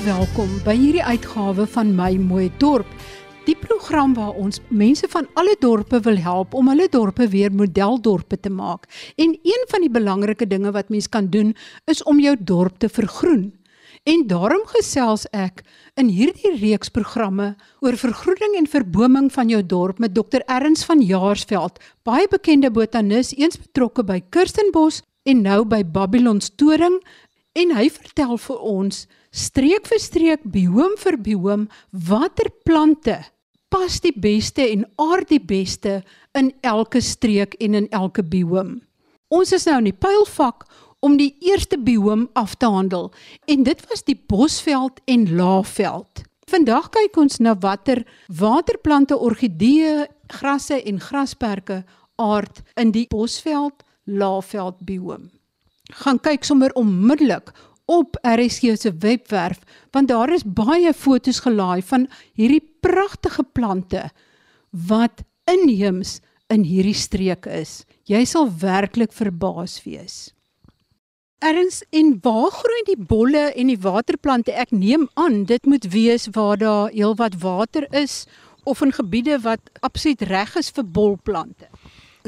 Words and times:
Welkom 0.00 0.48
by 0.64 0.72
hierdie 0.80 1.02
uitgawe 1.04 1.66
van 1.74 1.90
My 1.92 2.14
Mooi 2.16 2.46
Dorp. 2.56 2.88
Die 3.44 3.56
program 3.58 4.14
waar 4.16 4.38
ons 4.40 4.62
mense 4.72 5.04
van 5.12 5.26
alle 5.36 5.58
dorpe 5.60 6.00
wil 6.06 6.16
help 6.24 6.54
om 6.56 6.70
hulle 6.72 6.86
dorpe 6.88 7.26
weer 7.28 7.52
modeldorpe 7.52 8.38
te 8.40 8.48
maak. 8.48 8.88
En 9.20 9.34
een 9.36 9.66
van 9.68 9.84
die 9.84 9.92
belangrike 9.92 10.48
dinge 10.48 10.72
wat 10.72 10.88
mens 10.88 11.10
kan 11.12 11.28
doen 11.28 11.52
is 11.84 12.00
om 12.08 12.20
jou 12.24 12.32
dorp 12.40 12.78
te 12.80 12.88
vergroen. 12.88 13.52
En 14.08 14.24
daarom 14.24 14.64
gesels 14.72 15.26
ek 15.36 15.60
in 16.00 16.08
hierdie 16.08 16.56
reeks 16.56 16.88
programme 16.88 17.52
oor 17.84 18.00
vergroening 18.00 18.56
en 18.56 18.72
verboming 18.72 19.28
van 19.36 19.52
jou 19.52 19.60
dorp 19.60 20.00
met 20.00 20.16
Dr 20.16 20.40
Erns 20.48 20.88
van 20.88 21.04
Jaarsveld, 21.04 21.76
baie 22.08 22.24
bekende 22.32 22.72
botanis, 22.72 23.36
eens 23.36 23.60
betrokke 23.60 24.06
by 24.08 24.22
Kirstenbos 24.32 25.02
en 25.28 25.44
nou 25.44 25.66
by 25.68 25.84
Babylon 25.84 26.40
Storing 26.40 27.02
en 27.52 27.76
hy 27.76 27.90
vertel 27.92 28.38
vir 28.38 28.60
ons 28.64 29.04
streek 29.30 29.86
vir 29.86 30.00
streek, 30.02 30.44
biome 30.44 30.98
vir 30.98 31.16
biome, 31.16 31.68
watter 31.90 32.50
plante 32.64 33.18
pas 33.70 34.00
die 34.02 34.12
beste 34.12 34.64
en 34.66 34.84
aard 34.98 35.30
die 35.30 35.40
beste 35.40 36.00
in 36.34 36.50
elke 36.66 37.00
streek 37.00 37.54
en 37.62 37.76
in 37.78 37.86
elke 37.94 38.24
biome. 38.26 38.80
Ons 39.30 39.52
is 39.54 39.66
nou 39.68 39.76
in 39.78 39.92
die 39.92 39.94
pylvak 39.94 40.66
om 41.06 41.14
die 41.16 41.30
eerste 41.46 41.78
biome 41.78 42.26
af 42.34 42.56
te 42.58 42.66
handel 42.66 43.12
en 43.46 43.62
dit 43.64 43.84
was 43.88 44.02
die 44.08 44.18
bosveld 44.18 44.98
en 45.06 45.28
laafveld. 45.38 46.24
Vandag 46.50 46.90
kyk 46.90 47.14
ons 47.22 47.38
na 47.38 47.54
watter 47.62 48.02
waterplante, 48.26 49.14
orgidee, 49.14 50.08
grasse 50.40 50.80
en 50.82 50.98
grasperke 50.98 51.84
aard 52.18 52.64
in 52.74 52.90
die 52.90 53.06
bosveld 53.10 53.84
laafveld 54.04 54.82
biome. 54.82 55.30
Gaan 56.02 56.18
kyk 56.22 56.44
sommer 56.46 56.74
onmiddellik 56.78 57.54
op 57.90 58.18
RSG 58.22 58.76
se 58.78 58.92
webwerf 59.02 59.62
want 59.90 60.08
daar 60.08 60.30
is 60.32 60.46
baie 60.46 60.92
fotos 60.94 61.42
gelaai 61.42 61.82
van 61.82 62.06
hierdie 62.38 62.62
pragtige 62.80 63.42
plante 63.42 64.08
wat 64.70 65.24
inheems 65.50 66.20
in 66.50 66.62
hierdie 66.66 66.94
streek 66.94 67.46
is. 67.46 67.82
Jy 68.10 68.24
sal 68.26 68.50
werklik 68.60 69.14
verbaas 69.14 69.80
wees. 69.86 70.30
Erns 71.40 71.80
en 71.96 72.18
waar 72.22 72.50
groei 72.52 72.82
die 72.90 72.98
bolle 72.98 73.46
en 73.56 73.70
die 73.72 73.78
waterplante? 73.80 74.52
Ek 74.52 74.74
neem 74.76 75.08
aan 75.14 75.44
dit 75.48 75.66
moet 75.66 75.86
wees 75.94 76.28
waar 76.36 76.58
daar 76.60 76.90
heelwat 76.92 77.38
water 77.40 77.86
is 77.96 78.26
of 78.68 78.82
in 78.84 78.92
gebiede 78.92 79.38
wat 79.46 79.70
absoluut 79.80 80.26
reg 80.28 80.52
is 80.60 80.68
vir 80.76 80.84
bolplante. 80.84 81.69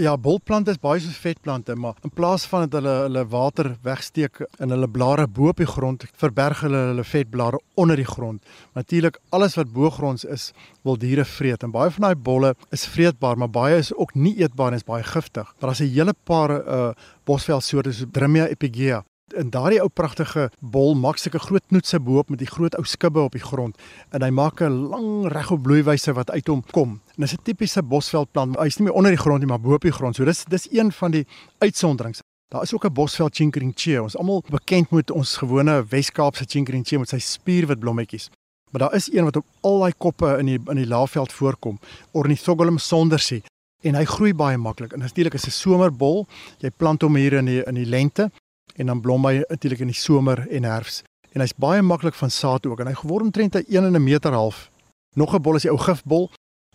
Ja, 0.01 0.15
bolplante 0.17 0.73
is 0.73 0.79
baie 0.81 1.03
soos 1.05 1.19
vetplante, 1.21 1.75
maar 1.77 1.99
in 2.01 2.11
plaas 2.17 2.47
van 2.49 2.63
dat 2.65 2.79
hulle 2.79 2.95
hulle 3.03 3.25
water 3.29 3.69
wegsteek 3.85 4.41
in 4.65 4.73
hulle 4.73 4.89
blare 4.89 5.27
bo 5.29 5.51
op 5.51 5.61
die 5.61 5.69
grond, 5.69 6.07
verberg 6.17 6.63
hulle 6.65 6.81
hulle 6.95 7.05
vetblare 7.05 7.61
onder 7.77 8.01
die 8.01 8.09
grond. 8.09 8.41
Natuurlik 8.73 9.19
alles 9.37 9.59
wat 9.61 9.75
bo-gronds 9.77 10.25
is, 10.25 10.49
wil 10.89 10.97
diere 10.97 11.29
vreet 11.29 11.69
en 11.69 11.77
baie 11.77 11.93
van 11.93 12.09
daai 12.09 12.17
bolle 12.17 12.55
is 12.73 12.87
vreedbaar, 12.89 13.37
maar 13.37 13.53
baie 13.53 13.77
is 13.85 13.93
ook 13.93 14.17
nie 14.17 14.39
eetbaar 14.41 14.73
en 14.73 14.81
is 14.81 14.89
baie 14.89 15.05
giftig. 15.05 15.53
Daar's 15.61 15.85
'n 15.85 15.93
hele 15.93 16.15
paar 16.25 16.51
uh 16.51 16.93
bosvelsoorte 17.25 17.93
soos 17.93 18.09
Drimia 18.13 18.49
epigea 18.49 19.05
in 19.33 19.51
daardie 19.51 19.81
ou 19.83 19.89
pragtige 19.89 20.51
bol 20.61 20.95
maak 20.95 21.19
sulke 21.19 21.39
groot 21.39 21.65
knoetse 21.69 22.01
bo-op 22.01 22.31
met 22.31 22.39
die 22.39 22.51
groot 22.51 22.75
ou 22.79 22.85
skubbe 22.85 23.21
op 23.21 23.33
die 23.33 23.43
grond 23.43 23.77
en 24.11 24.23
hy 24.23 24.31
maak 24.31 24.61
'n 24.63 24.89
lang 24.93 25.33
regop 25.33 25.63
bloeiwyse 25.63 26.13
wat 26.13 26.31
uit 26.31 26.47
hom 26.47 26.63
kom. 26.71 27.01
En 27.17 27.21
dis 27.25 27.33
'n 27.33 27.43
tipiese 27.43 27.83
bosveldplant. 27.83 28.57
Hy's 28.57 28.79
nie 28.79 28.87
meer 28.89 28.95
onder 28.95 29.11
die 29.11 29.21
grond 29.21 29.41
nie, 29.41 29.49
maar 29.49 29.61
bo 29.61 29.75
op 29.75 29.83
die 29.83 29.93
grond. 29.93 30.17
So 30.17 30.25
dis 30.25 30.45
dis 30.45 30.69
een 30.73 30.93
van 30.93 31.11
die 31.11 31.27
uitsonderings. 31.59 32.21
Daar 32.49 32.63
is 32.63 32.75
ook 32.75 32.85
'n 32.85 32.93
bosveld 32.93 33.35
chinkerichie. 33.35 34.03
Ons 34.03 34.17
almal 34.17 34.45
bekend 34.51 34.91
met 34.91 35.11
ons 35.11 35.37
gewone 35.37 35.85
Wes-Kaapse 35.89 36.45
chinkerichie 36.47 36.99
met 36.99 37.09
sy 37.09 37.19
spierwit 37.19 37.79
blommetjies. 37.79 38.31
Maar 38.71 38.81
daar 38.81 38.95
is 38.95 39.13
een 39.13 39.25
wat 39.25 39.37
op 39.37 39.47
al 39.61 39.79
daai 39.79 39.93
koppe 39.99 40.37
in 40.39 40.47
die 40.47 40.61
in 40.67 40.77
die 40.77 40.87
laafveld 40.87 41.33
voorkom, 41.33 41.79
Ornithogalum 42.11 42.79
sondersie 42.79 43.43
en 43.81 43.95
hy 43.95 44.05
groei 44.05 44.35
baie 44.35 44.57
maklik. 44.57 44.93
En 44.93 44.99
natuurlik 44.99 45.35
is 45.35 45.47
'n 45.47 45.51
somerbol. 45.51 46.27
Jy 46.59 46.71
plant 46.71 47.03
hom 47.03 47.17
hier 47.17 47.33
in 47.33 47.45
die 47.45 47.65
in 47.65 47.75
die 47.75 47.87
lente 47.87 48.31
en 48.77 48.87
dan 48.87 49.01
blom 49.01 49.27
hy 49.27 49.43
natuurlik 49.49 49.81
in 49.81 49.93
die 49.93 49.99
somer 49.99 50.47
en 50.51 50.65
herfs. 50.65 51.03
En 51.33 51.41
hy's 51.41 51.55
baie 51.57 51.83
maklik 51.83 52.15
van 52.15 52.31
saad 52.31 52.67
ook 52.67 52.81
en 52.81 52.87
hy 52.87 52.95
geword 52.95 53.25
omtrent 53.25 53.57
'n 53.57 53.65
1 53.69 53.85
en 53.85 53.97
'n 53.97 54.05
meter 54.05 54.33
half. 54.33 54.71
Nog 55.15 55.35
'n 55.35 55.43
bol 55.43 55.55
is 55.55 55.63
die 55.63 55.71
ou 55.71 55.79
gifbol. 55.79 56.31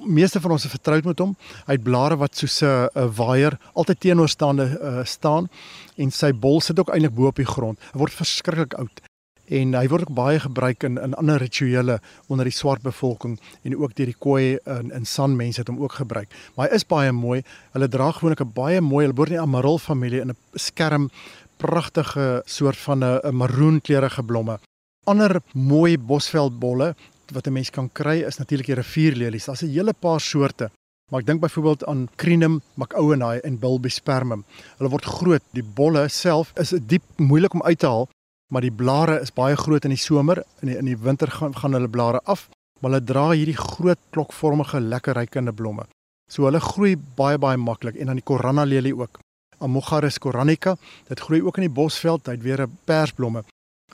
Meeste 0.06 0.42
van 0.42 0.52
ons 0.52 0.66
is 0.66 0.72
vertroud 0.72 1.04
met 1.04 1.20
hom. 1.20 1.36
Hy 1.66 1.74
het 1.74 1.84
blare 1.84 2.18
wat 2.18 2.36
soos 2.36 2.62
'n 2.62 2.90
waier 3.16 3.58
altyd 3.74 4.00
teenoorstaande 4.00 4.80
uh, 4.82 5.06
staan 5.06 5.50
en 5.96 6.12
sy 6.12 6.34
bol 6.34 6.62
sit 6.62 6.80
ook 6.80 6.90
eintlik 6.90 7.16
bo 7.16 7.28
op 7.28 7.36
die 7.36 7.46
grond. 7.46 7.80
Hy 7.94 8.00
word 8.00 8.14
verskriklik 8.14 8.74
oud 8.74 9.02
en 9.48 9.74
hy 9.74 9.88
word 9.88 10.08
ook 10.08 10.16
baie 10.16 10.40
gebruik 10.40 10.84
in 10.84 10.98
in 11.00 11.14
ander 11.14 11.40
rituele 11.40 12.00
onder 12.28 12.46
die 12.46 12.54
swart 12.54 12.82
bevolking 12.84 13.40
en 13.64 13.78
ook 13.78 13.96
deur 13.96 14.12
die 14.12 14.20
Khoi 14.20 14.58
en 14.66 14.92
in 14.92 15.06
San 15.06 15.36
mense 15.36 15.62
het 15.62 15.68
hom 15.68 15.80
ook 15.82 15.98
gebruik. 16.02 16.30
Maar 16.56 16.68
hy 16.68 16.76
is 16.76 16.86
baie 16.86 17.12
mooi. 17.12 17.42
Hulle 17.72 17.88
dra 17.88 18.12
gewoonlik 18.12 18.42
'n 18.42 18.54
baie 18.54 18.82
mooi, 18.82 19.06
hulle 19.06 19.14
behoort 19.14 19.32
in 19.32 19.38
die 19.40 19.44
Amaril 19.44 19.80
familie 19.80 20.22
in 20.22 20.30
'n 20.30 20.38
skerm 20.56 21.10
pragtige 21.58 22.42
soort 22.46 22.78
van 22.78 23.04
'n 23.04 23.36
maroenkleurige 23.36 24.24
blomme. 24.24 24.60
Ander 25.04 25.42
mooi 25.54 25.98
bosveldbolle 25.98 26.96
wat 27.34 27.48
'n 27.48 27.54
mens 27.54 27.70
kan 27.70 27.90
kry 27.92 28.18
is 28.24 28.38
natuurlik 28.38 28.66
die 28.66 28.76
rivierlelies. 28.76 29.46
Daar's 29.46 29.62
'n 29.62 29.70
hele 29.70 29.94
paar 29.94 30.20
soorte. 30.20 30.70
Maar 31.12 31.20
ek 31.20 31.26
dink 31.26 31.40
byvoorbeeld 31.42 31.86
aan 31.86 32.08
Crinum 32.16 32.62
macowanae 32.74 33.40
en 33.42 33.60
Bulbispermum. 33.60 34.46
Hulle 34.78 34.90
word 34.90 35.06
groot. 35.06 35.44
Die 35.52 35.64
bolle 35.64 36.08
self 36.08 36.52
is 36.60 36.70
diep 36.70 37.04
moeilik 37.16 37.54
om 37.54 37.64
uit 37.64 37.80
te 37.80 37.88
haal, 37.88 38.10
maar 38.52 38.62
die 38.62 38.72
blare 38.72 39.22
is 39.22 39.34
baie 39.34 39.56
groot 39.56 39.84
in 39.84 39.90
die 39.90 40.00
somer. 40.00 40.44
In 40.60 40.68
die 40.68 40.78
in 40.78 40.86
die 40.86 40.98
winter 40.98 41.32
gaan 41.32 41.56
gaan 41.56 41.74
hulle 41.74 41.88
blare 41.88 42.20
af, 42.24 42.50
maar 42.80 42.92
hulle 42.92 43.04
dra 43.04 43.30
hierdie 43.30 43.56
groot 43.56 44.00
klokvormige 44.10 44.80
lekker 44.80 45.16
rykende 45.16 45.54
blomme. 45.54 45.88
So 46.28 46.44
hulle 46.44 46.60
groei 46.60 46.98
baie 47.16 47.38
baie 47.38 47.58
maklik 47.58 47.96
en 47.96 48.06
dan 48.12 48.20
die 48.20 48.28
Corana 48.28 48.66
lelie 48.66 48.96
ook. 48.96 49.20
Amogarus 49.60 50.20
coranica. 50.20 50.78
Dit 51.08 51.20
groei 51.20 51.42
ook 51.42 51.58
in 51.58 51.68
die 51.68 51.74
bosveld, 51.74 52.26
hy 52.26 52.32
het 52.32 52.44
weer 52.44 52.62
'n 52.62 52.78
persblomme. 52.86 53.44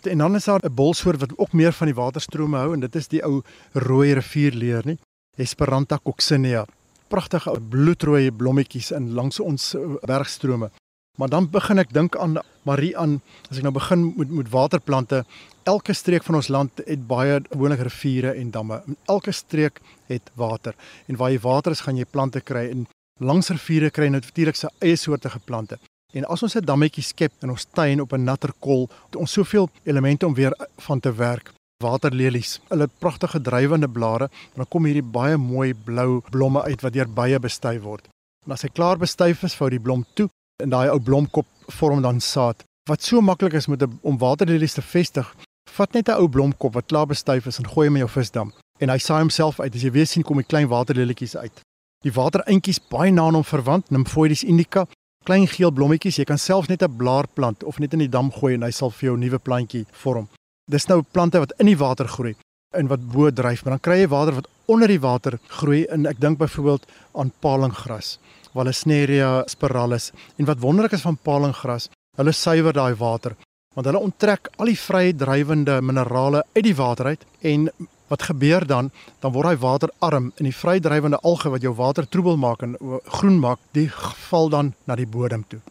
En 0.01 0.17
dan 0.17 0.35
is 0.35 0.45
daar 0.45 0.59
'n 0.63 0.73
bolsoort 0.73 1.19
wat 1.19 1.37
ook 1.37 1.53
meer 1.53 1.73
van 1.73 1.87
die 1.87 1.95
waterstrome 1.95 2.57
hou 2.57 2.73
en 2.73 2.79
dit 2.79 2.95
is 2.95 3.07
die 3.07 3.23
ou 3.23 3.41
rooi 3.71 4.13
rivierleer 4.13 4.81
nie. 4.85 4.97
Esperanta 5.37 5.99
coccinea. 6.03 6.65
Pragtige 7.07 7.59
bloedrooi 7.69 8.31
blommetjies 8.31 8.91
in 8.91 9.13
langs 9.13 9.39
ons 9.39 9.73
eh, 9.73 9.81
bergstrome. 10.01 10.71
Maar 11.17 11.29
dan 11.29 11.49
begin 11.49 11.77
ek 11.77 11.93
dink 11.93 12.15
aan 12.17 12.39
Marie 12.65 12.97
aan 12.97 13.19
as 13.51 13.57
ek 13.57 13.63
nou 13.63 13.73
begin 13.73 14.13
met 14.17 14.31
met 14.31 14.49
waterplante. 14.49 15.25
Elke 15.63 15.93
streek 15.93 16.23
van 16.23 16.35
ons 16.35 16.47
land 16.47 16.81
het 16.85 17.07
baie 17.07 17.41
gewoonlik 17.51 17.79
riviere 17.79 18.31
en 18.33 18.51
damme. 18.51 18.81
Elke 19.05 19.31
streek 19.31 19.79
het 20.07 20.31
water. 20.33 20.75
En 21.05 21.15
waar 21.15 21.31
jy 21.31 21.39
water 21.39 21.71
is, 21.71 21.81
gaan 21.85 21.97
jy 21.97 22.05
plante 22.09 22.41
kry 22.41 22.69
en 22.69 22.87
Langs 23.23 23.47
riviere 23.53 23.87
kry 23.95 24.09
natuurlik 24.11 24.57
sy 24.59 24.67
eie 24.83 24.97
soorte 24.99 25.29
geplante. 25.31 25.77
En 26.13 26.25
as 26.33 26.43
ons 26.43 26.55
'n 26.55 26.65
dammetjie 26.65 27.03
skep 27.03 27.31
in 27.41 27.49
ons 27.49 27.65
tuin 27.65 28.01
op 28.01 28.13
'n 28.13 28.23
natter 28.23 28.51
kol, 28.59 28.89
het 29.05 29.15
ons 29.15 29.31
soveel 29.31 29.69
elemente 29.83 30.25
om 30.25 30.33
weer 30.33 30.53
van 30.77 30.99
te 30.99 31.13
werk. 31.13 31.51
Waterlelies, 31.83 32.59
hulle 32.69 32.89
pragtige 32.99 33.41
drywende 33.41 33.89
blare, 33.89 34.29
dan 34.55 34.65
kom 34.67 34.85
hierdie 34.85 35.11
baie 35.11 35.37
mooi 35.37 35.73
blou 35.73 36.21
blomme 36.29 36.61
uit 36.61 36.81
wat 36.81 36.93
deur 36.93 37.09
bye 37.09 37.39
bestuif 37.39 37.81
word. 37.81 38.07
En 38.45 38.51
as 38.51 38.61
hy 38.61 38.69
klaar 38.69 38.97
bestuif 38.97 39.43
is, 39.43 39.55
vou 39.55 39.69
die 39.69 39.79
blom 39.79 40.05
toe 40.13 40.29
en 40.63 40.69
daai 40.69 40.89
ou 40.89 40.99
blomkop 40.99 41.45
vorm 41.67 42.01
dan 42.01 42.19
saad. 42.19 42.63
Wat 42.89 43.01
so 43.01 43.21
maklik 43.21 43.53
is 43.53 43.67
met 43.67 43.81
'n 43.81 43.99
om 44.01 44.17
waterlelies 44.17 44.73
te 44.73 44.81
vestig, 44.81 45.35
vat 45.71 45.93
net 45.93 46.09
'n 46.09 46.19
ou 46.19 46.27
blomkop 46.27 46.73
wat 46.73 46.85
klaar 46.87 47.07
bestuif 47.07 47.45
is 47.45 47.59
en 47.59 47.67
gooi 47.67 47.87
hom 47.87 47.95
in 47.95 48.05
jou 48.05 48.09
visdam 48.09 48.51
en 48.79 48.89
hy 48.89 48.97
saai 48.97 49.19
homself 49.19 49.59
uit. 49.59 49.75
As 49.75 49.81
jy 49.81 49.91
weer 49.91 50.07
sien 50.07 50.23
kom 50.23 50.37
die 50.37 50.45
klein 50.45 50.67
waterlelietjies 50.67 51.35
uit. 51.37 51.61
Die 52.03 52.11
watereintjies 52.11 52.81
baie 52.91 53.11
na 53.11 53.29
aan 53.29 53.37
hom 53.39 53.45
verwant, 53.47 53.89
Nymphoides 53.91 54.43
indica, 54.43 54.85
klein 55.23 55.47
geel 55.47 55.71
blommetjies. 55.71 56.19
Jy 56.19 56.25
kan 56.27 56.37
selfs 56.37 56.69
net 56.69 56.83
'n 56.83 56.97
blaar 56.97 57.27
plant 57.27 57.63
of 57.63 57.79
net 57.79 57.93
in 57.93 57.99
die 57.99 58.09
dam 58.09 58.31
gooi 58.31 58.53
en 58.55 58.63
hy 58.63 58.71
sal 58.71 58.91
vir 58.91 59.07
jou 59.07 59.15
'n 59.15 59.19
nuwe 59.19 59.39
plantjie 59.39 59.85
vorm. 59.91 60.27
Dis 60.69 60.87
nou 60.87 61.01
plante 61.01 61.39
wat 61.39 61.53
in 61.59 61.67
die 61.67 61.77
water 61.77 62.07
groei 62.07 62.35
en 62.73 62.87
wat 62.87 63.07
bo 63.11 63.31
dryf, 63.31 63.63
maar 63.63 63.77
dan 63.77 63.79
kry 63.79 63.99
jy 64.01 64.07
water 64.07 64.33
wat 64.33 64.47
onder 64.65 64.87
die 64.87 64.99
water 64.99 65.39
groei 65.47 65.85
en 65.85 66.05
ek 66.05 66.19
dink 66.19 66.37
byvoorbeeld 66.37 66.85
aan 67.15 67.31
palinggras, 67.39 68.19
Vallisneria 68.53 69.43
spiralis. 69.47 70.11
En 70.37 70.45
wat 70.45 70.59
wonderlik 70.59 70.93
is 70.93 71.01
van 71.01 71.17
palinggras, 71.17 71.89
hulle 72.17 72.31
suiwer 72.31 72.73
daai 72.73 72.95
water 72.95 73.35
want 73.73 73.89
hulle 73.89 74.01
onttrek 74.05 74.51
al 74.61 74.69
die 74.69 74.77
vrye 74.77 75.13
drywende 75.17 75.79
minerale 75.81 76.43
uit 76.53 76.63
die 76.63 76.75
water 76.77 77.13
uit 77.13 77.25
en 77.41 77.69
wat 78.13 78.27
gebeur 78.29 78.65
dan? 78.67 78.91
Dan 79.19 79.33
word 79.33 79.49
hy 79.49 79.57
waterarm 79.57 80.31
en 80.37 80.49
die 80.49 80.55
vrydrywende 80.55 81.19
alge 81.25 81.49
wat 81.53 81.65
jou 81.65 81.73
water 81.77 82.05
troebel 82.09 82.37
maak 82.37 82.61
en 82.65 82.77
groen 83.17 83.39
maak, 83.41 83.59
die 83.73 83.89
val 84.29 84.51
dan 84.53 84.73
na 84.85 84.97
die 84.99 85.09
bodem 85.09 85.45
toe. 85.49 85.61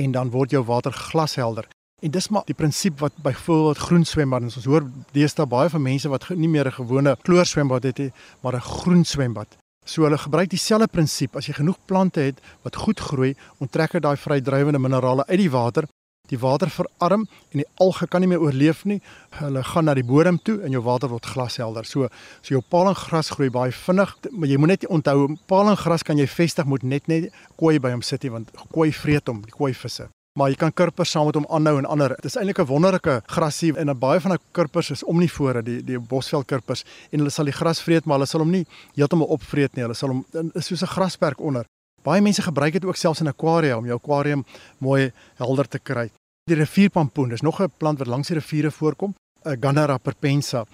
En 0.00 0.16
dan 0.16 0.32
word 0.32 0.54
jou 0.56 0.64
water 0.64 0.94
glashelder. 0.96 1.68
En 2.00 2.10
dis 2.10 2.30
maar 2.32 2.46
die 2.48 2.56
prinsip 2.56 3.00
wat 3.04 3.16
byvoorbeeld 3.20 3.84
groen 3.84 4.06
swembad 4.08 4.46
ons 4.48 4.64
hoor 4.64 4.86
deesdae 5.12 5.44
baie 5.46 5.68
van 5.68 5.82
mense 5.84 6.08
wat 6.08 6.30
nie 6.32 6.48
meer 6.48 6.66
'n 6.66 6.78
gewone 6.80 7.16
kloor 7.22 7.44
swembad 7.46 7.82
het 7.82 7.98
nie, 7.98 8.12
maar 8.40 8.54
'n 8.56 8.60
groen 8.60 9.04
swembad. 9.04 9.48
So 9.84 10.02
hulle 10.02 10.18
gebruik 10.18 10.50
dieselfde 10.50 10.86
prinsip. 10.86 11.36
As 11.36 11.46
jy 11.46 11.52
genoeg 11.52 11.76
plante 11.86 12.20
het 12.20 12.40
wat 12.62 12.76
goed 12.76 13.00
groei, 13.00 13.34
onttrek 13.58 13.92
dit 13.92 14.02
daai 14.02 14.16
vrydrywende 14.16 14.78
minerale 14.78 15.26
uit 15.26 15.38
die 15.38 15.50
water 15.50 15.84
die 16.30 16.38
water 16.38 16.70
verarm 16.70 17.26
en 17.50 17.62
die 17.62 17.66
alge 17.82 18.06
kan 18.10 18.22
nie 18.22 18.30
meer 18.30 18.42
oorleef 18.42 18.84
nie. 18.88 19.00
Hulle 19.40 19.64
gaan 19.66 19.88
na 19.88 19.94
die 19.98 20.06
bodem 20.06 20.38
toe 20.38 20.60
en 20.66 20.74
jou 20.74 20.82
water 20.86 21.10
word 21.10 21.26
glashelder. 21.26 21.88
So 21.88 22.08
so 22.40 22.54
jou 22.54 22.62
palinggras 22.62 23.32
groei 23.34 23.50
baie 23.50 23.74
vinnig, 23.74 24.14
maar 24.30 24.48
jy 24.48 24.60
moet 24.60 24.74
net 24.74 24.86
onthou 24.86 25.36
palinggras 25.50 26.06
kan 26.06 26.18
jy 26.18 26.28
vestig 26.30 26.70
moet 26.70 26.86
net 26.86 27.08
net 27.08 27.30
kooi 27.60 27.78
by 27.78 27.92
hom 27.94 28.02
sit 28.06 28.22
nie 28.24 28.32
want 28.32 28.50
kooi 28.72 28.90
vreet 28.94 29.28
hom, 29.28 29.42
die 29.46 29.54
kooi 29.54 29.74
visse. 29.74 30.08
Maar 30.38 30.52
jy 30.52 30.60
kan 30.60 30.72
kurpers 30.72 31.10
saam 31.10 31.26
met 31.26 31.34
hom 31.34 31.46
aanhou 31.50 31.80
en 31.80 31.88
ander. 31.90 32.14
Dit 32.22 32.30
is 32.30 32.36
eintlik 32.38 32.60
'n 32.60 32.66
wonderlike 32.66 33.22
grasie 33.26 33.76
en 33.76 33.98
baie 33.98 34.20
van 34.20 34.30
daai 34.30 34.44
kurpers 34.52 34.90
is 34.90 35.02
omnivore, 35.04 35.62
die 35.62 35.82
die 35.84 35.98
bosveldkurpers 35.98 36.84
en 37.10 37.18
hulle 37.18 37.30
sal 37.30 37.44
die 37.44 37.52
gras 37.52 37.82
vreet, 37.82 38.04
maar 38.04 38.18
hulle 38.18 38.26
sal 38.26 38.40
hom 38.40 38.50
nie 38.50 38.66
heeltemal 38.94 39.26
opvreet 39.26 39.74
nie. 39.74 39.82
Hulle 39.82 39.94
sal 39.94 40.08
hom 40.08 40.24
is 40.54 40.66
soos 40.66 40.82
'n 40.82 40.86
grasperk 40.86 41.40
onder. 41.40 41.64
Baie 42.02 42.20
mense 42.20 42.42
gebruik 42.42 42.72
dit 42.72 42.84
ook 42.84 42.96
selfs 42.96 43.20
in 43.20 43.28
aquarium 43.28 43.78
om 43.78 43.86
jou 43.86 43.96
aquarium 43.96 44.44
mooi 44.78 45.12
helder 45.36 45.68
te 45.68 45.78
kry. 45.78 46.10
Die 46.50 46.58
rivierpampoen, 46.58 47.28
dis 47.30 47.44
nog 47.46 47.60
'n 47.62 47.70
plant 47.78 47.98
wat 47.98 48.08
langs 48.08 48.28
die 48.28 48.36
riviere 48.36 48.70
voorkom, 48.70 49.14
'n 49.44 49.56
Gannera 49.60 49.98
perpensa. 49.98 50.64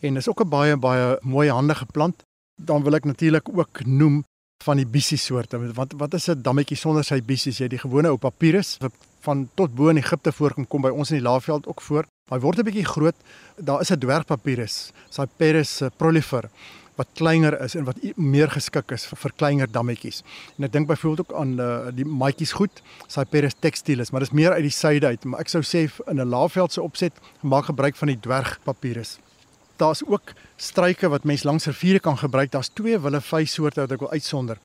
En 0.00 0.16
is 0.16 0.28
ook 0.28 0.40
'n 0.40 0.48
baie 0.48 0.76
baie 0.76 1.18
mooi 1.22 1.50
handige 1.50 1.86
plant. 1.86 2.22
Dan 2.56 2.82
wil 2.82 2.94
ek 2.94 3.04
natuurlik 3.04 3.48
ook 3.58 3.84
noem 3.84 4.24
van 4.64 4.76
die 4.76 4.86
bissie 4.86 5.18
soorte. 5.18 5.72
Wat 5.72 5.92
wat 5.96 6.14
is 6.14 6.28
'n 6.28 6.42
dammetjie 6.42 6.76
sonder 6.76 7.04
sy 7.04 7.22
bissies? 7.22 7.58
Jy 7.58 7.68
die 7.68 7.78
gewone 7.78 8.08
ou 8.08 8.16
papirus 8.16 8.76
wat 8.80 8.92
van 9.20 9.48
tot 9.54 9.74
bo 9.74 9.88
in 9.88 9.96
Egipte 9.96 10.32
voorkom 10.32 10.66
kom 10.66 10.80
by 10.80 10.88
ons 10.88 11.10
in 11.10 11.16
die 11.16 11.28
Laagveld 11.28 11.66
ook 11.66 11.80
voor. 11.80 12.04
Hy 12.30 12.38
word 12.38 12.58
'n 12.58 12.64
bietjie 12.64 12.84
groot. 12.84 13.16
Daar 13.56 13.80
is 13.80 13.90
'n 13.90 13.98
dwergpapirus, 13.98 14.92
Cyperus 15.08 15.82
prolifer 15.96 16.50
wat 17.00 17.14
kleiner 17.18 17.56
is 17.64 17.74
en 17.78 17.88
wat 17.88 17.98
meer 18.16 18.52
geskik 18.52 18.92
is 18.96 19.06
vir, 19.10 19.20
vir 19.24 19.34
kleiner 19.40 19.72
dammetjies. 19.72 20.20
En 20.58 20.68
ek 20.68 20.76
dink 20.76 20.90
byvoorbeeld 20.90 21.24
ook 21.24 21.34
aan 21.40 21.56
uh, 21.56 21.70
die 21.96 22.06
maatjies 22.06 22.52
goed, 22.58 22.84
Cyperus 23.08 23.56
textilis, 23.58 24.12
maar 24.12 24.26
dis 24.26 24.36
meer 24.36 24.54
uit 24.58 24.68
die 24.68 24.76
suide 24.76 25.14
uit, 25.14 25.24
maar 25.24 25.42
ek 25.42 25.52
sou 25.52 25.64
sê 25.64 25.88
in 26.06 26.20
'n 26.20 26.30
Laagveldse 26.30 26.82
opset 26.82 27.12
maak 27.40 27.72
gebruik 27.72 27.96
van 27.96 28.12
die 28.12 28.20
dwergpapirus 28.20 29.18
daar's 29.80 30.02
ook 30.06 30.32
struike 30.56 31.08
wat 31.08 31.24
mens 31.24 31.42
langs 31.42 31.66
riviere 31.66 32.00
kan 32.00 32.18
gebruik. 32.18 32.50
Daar's 32.52 32.68
twee 32.68 32.98
willevy 33.00 33.44
soorte 33.44 33.80
wat 33.80 33.94
ek 33.96 34.04
wil 34.04 34.12
uitsonder. 34.12 34.58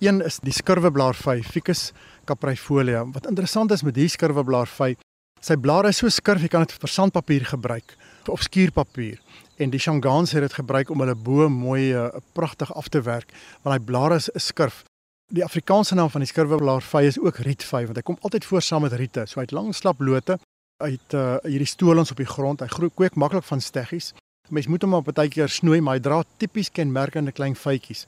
Een 0.00 0.22
is 0.24 0.38
die 0.44 0.52
skurweblaarvy, 0.52 1.40
Ficus 1.44 1.90
caprifolia. 2.28 3.04
Wat 3.12 3.28
interessant 3.28 3.72
is 3.72 3.84
met 3.84 3.96
hierdie 3.96 4.14
skurweblaarvy, 4.16 4.94
sy 5.40 5.56
blare 5.60 5.92
is 5.92 6.00
so 6.00 6.08
skurf 6.12 6.44
jy 6.44 6.52
kan 6.52 6.64
dit 6.64 6.76
vir 6.76 6.92
sandpapier 6.92 7.44
gebruik 7.48 7.96
of 8.28 8.44
skuurpapier. 8.44 9.20
En 9.60 9.70
die 9.70 9.80
Shangaans 9.80 10.32
het 10.32 10.40
dit 10.40 10.52
gebruik 10.56 10.90
om 10.90 11.02
hulle 11.04 11.14
bo 11.14 11.48
mooi 11.52 11.92
uh, 11.92 12.06
pragtig 12.32 12.72
af 12.74 12.88
te 12.88 13.02
werk, 13.04 13.32
want 13.62 13.76
hy 13.76 13.82
blare 13.84 14.16
is, 14.16 14.30
is 14.32 14.46
skurf. 14.48 14.84
Die 15.30 15.44
Afrikaanse 15.44 15.94
naam 15.94 16.08
van 16.10 16.24
die 16.24 16.30
skurweblaarvy 16.30 17.02
is 17.06 17.18
ook 17.20 17.42
rietvy 17.44 17.84
want 17.86 18.00
hy 18.00 18.02
kom 18.02 18.16
altyd 18.24 18.46
voor 18.48 18.64
saam 18.64 18.82
met 18.86 18.96
riete. 18.96 19.26
So 19.28 19.38
hy 19.38 19.44
het 19.44 19.54
lang 19.54 19.74
slap 19.76 20.00
lote 20.00 20.38
uit 20.80 21.14
uh, 21.14 21.36
hierdie 21.44 21.68
stolings 21.68 22.10
op 22.10 22.22
die 22.22 22.26
grond. 22.26 22.64
Hy 22.64 22.70
groei 22.72 22.88
kweek 22.88 23.20
maklik 23.20 23.44
van 23.46 23.60
steggies. 23.60 24.14
Mens 24.48 24.66
moet 24.66 24.82
hom 24.82 24.96
op 24.96 25.12
'n 25.12 25.18
tydjie 25.20 25.46
snoei, 25.46 25.80
maar 25.80 26.00
hy 26.00 26.02
dra 26.02 26.22
tipies 26.40 26.72
kenmerkende 26.72 27.32
klein 27.32 27.54
vytjies. 27.54 28.06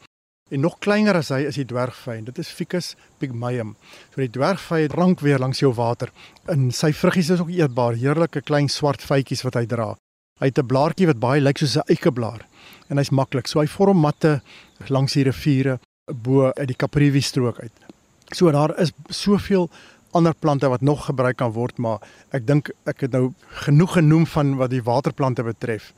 En 0.50 0.60
nog 0.60 0.78
kleiner 0.78 1.16
as 1.16 1.28
hy 1.28 1.44
is 1.46 1.60
die 1.60 1.68
dwergvy 1.68 2.16
en 2.16 2.24
dit 2.24 2.38
is 2.38 2.48
Ficus 2.48 2.94
pygmaeum. 3.18 3.76
So 4.10 4.20
die 4.20 4.32
dwergvy 4.32 4.88
rank 4.90 5.20
weer 5.20 5.38
langs 5.38 5.60
jou 5.60 5.72
water. 5.72 6.10
En 6.48 6.70
sy 6.72 6.92
vruggies 6.92 7.30
is 7.30 7.40
ook 7.40 7.52
eetbaar, 7.52 7.92
heerlike 7.92 8.40
klein 8.40 8.68
swart 8.68 9.04
vytjies 9.04 9.44
wat 9.44 9.54
hy 9.54 9.66
dra. 9.66 9.96
Hy 10.42 10.48
het 10.50 10.58
'n 10.58 10.66
blaartjie 10.66 11.06
wat 11.06 11.20
baie 11.22 11.40
lyk 11.40 11.58
soos 11.58 11.76
'n 11.78 11.86
eikeblaar 11.86 12.42
en 12.90 12.98
hy's 12.98 13.10
maklik. 13.10 13.46
So 13.46 13.60
hy 13.60 13.66
vorm 13.66 14.00
matte 14.00 14.42
langs 14.88 15.12
die 15.12 15.22
riviere 15.22 15.78
bo 16.10 16.50
uit 16.50 16.66
die 16.66 16.76
Caprivi 16.76 17.20
strook 17.20 17.60
uit. 17.60 17.72
So 18.34 18.50
daar 18.50 18.74
is 18.80 18.90
soveel 19.08 19.70
ander 20.10 20.34
plante 20.34 20.68
wat 20.68 20.80
nog 20.80 21.04
gebruik 21.06 21.36
kan 21.36 21.52
word, 21.52 21.78
maar 21.78 22.00
ek 22.32 22.46
dink 22.46 22.70
ek 22.84 23.00
het 23.00 23.12
nou 23.12 23.32
genoeg 23.64 23.92
genoem 23.92 24.26
van 24.26 24.56
wat 24.56 24.70
die 24.70 24.82
waterplante 24.82 25.42
betref. 25.42 25.92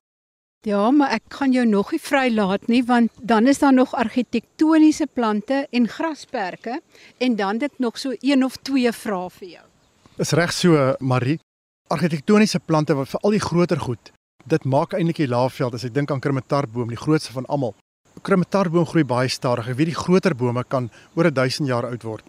Ja, 0.64 0.90
maar 0.90 1.10
ek 1.10 1.22
kan 1.28 1.52
jou 1.52 1.66
nog 1.66 1.92
nie 1.92 2.00
vrylaat 2.00 2.68
nie 2.68 2.82
want 2.84 3.12
dan 3.20 3.46
is 3.46 3.58
daar 3.58 3.72
nog 3.72 3.94
argitektoniese 3.94 5.06
plante 5.06 5.66
en 5.70 5.88
grasperke 5.88 6.80
en 7.18 7.36
dan 7.36 7.58
dit 7.58 7.78
nog 7.78 7.98
so 7.98 8.14
een 8.20 8.44
of 8.44 8.56
twee 8.62 8.92
vrae 8.92 9.30
vir 9.30 9.48
jou. 9.48 9.64
Is 10.18 10.32
reg 10.32 10.52
so 10.52 10.94
Marie. 11.00 11.38
Argitektoniese 11.88 12.60
plante 12.64 12.94
wat 12.94 13.08
vir 13.08 13.20
al 13.20 13.30
die 13.30 13.40
groter 13.40 13.80
goed. 13.80 14.12
Dit 14.44 14.64
maak 14.64 14.92
eintlik 14.92 15.16
die 15.16 15.28
laafveld 15.28 15.74
as 15.74 15.84
ek 15.84 15.94
dink 15.94 16.10
aan 16.10 16.20
krimitarboom, 16.20 16.88
die 16.88 17.00
grootste 17.00 17.32
van 17.32 17.46
almal. 17.46 17.74
Krimitarboom 18.22 18.86
groei 18.86 19.04
baie 19.04 19.28
stadig. 19.28 19.68
Ek 19.68 19.76
weet 19.76 19.92
die 19.92 20.02
groter 20.04 20.34
bome 20.34 20.64
kan 20.64 20.90
oor 21.14 21.30
1000 21.30 21.68
jaar 21.68 21.88
oud 21.88 22.02
word 22.02 22.24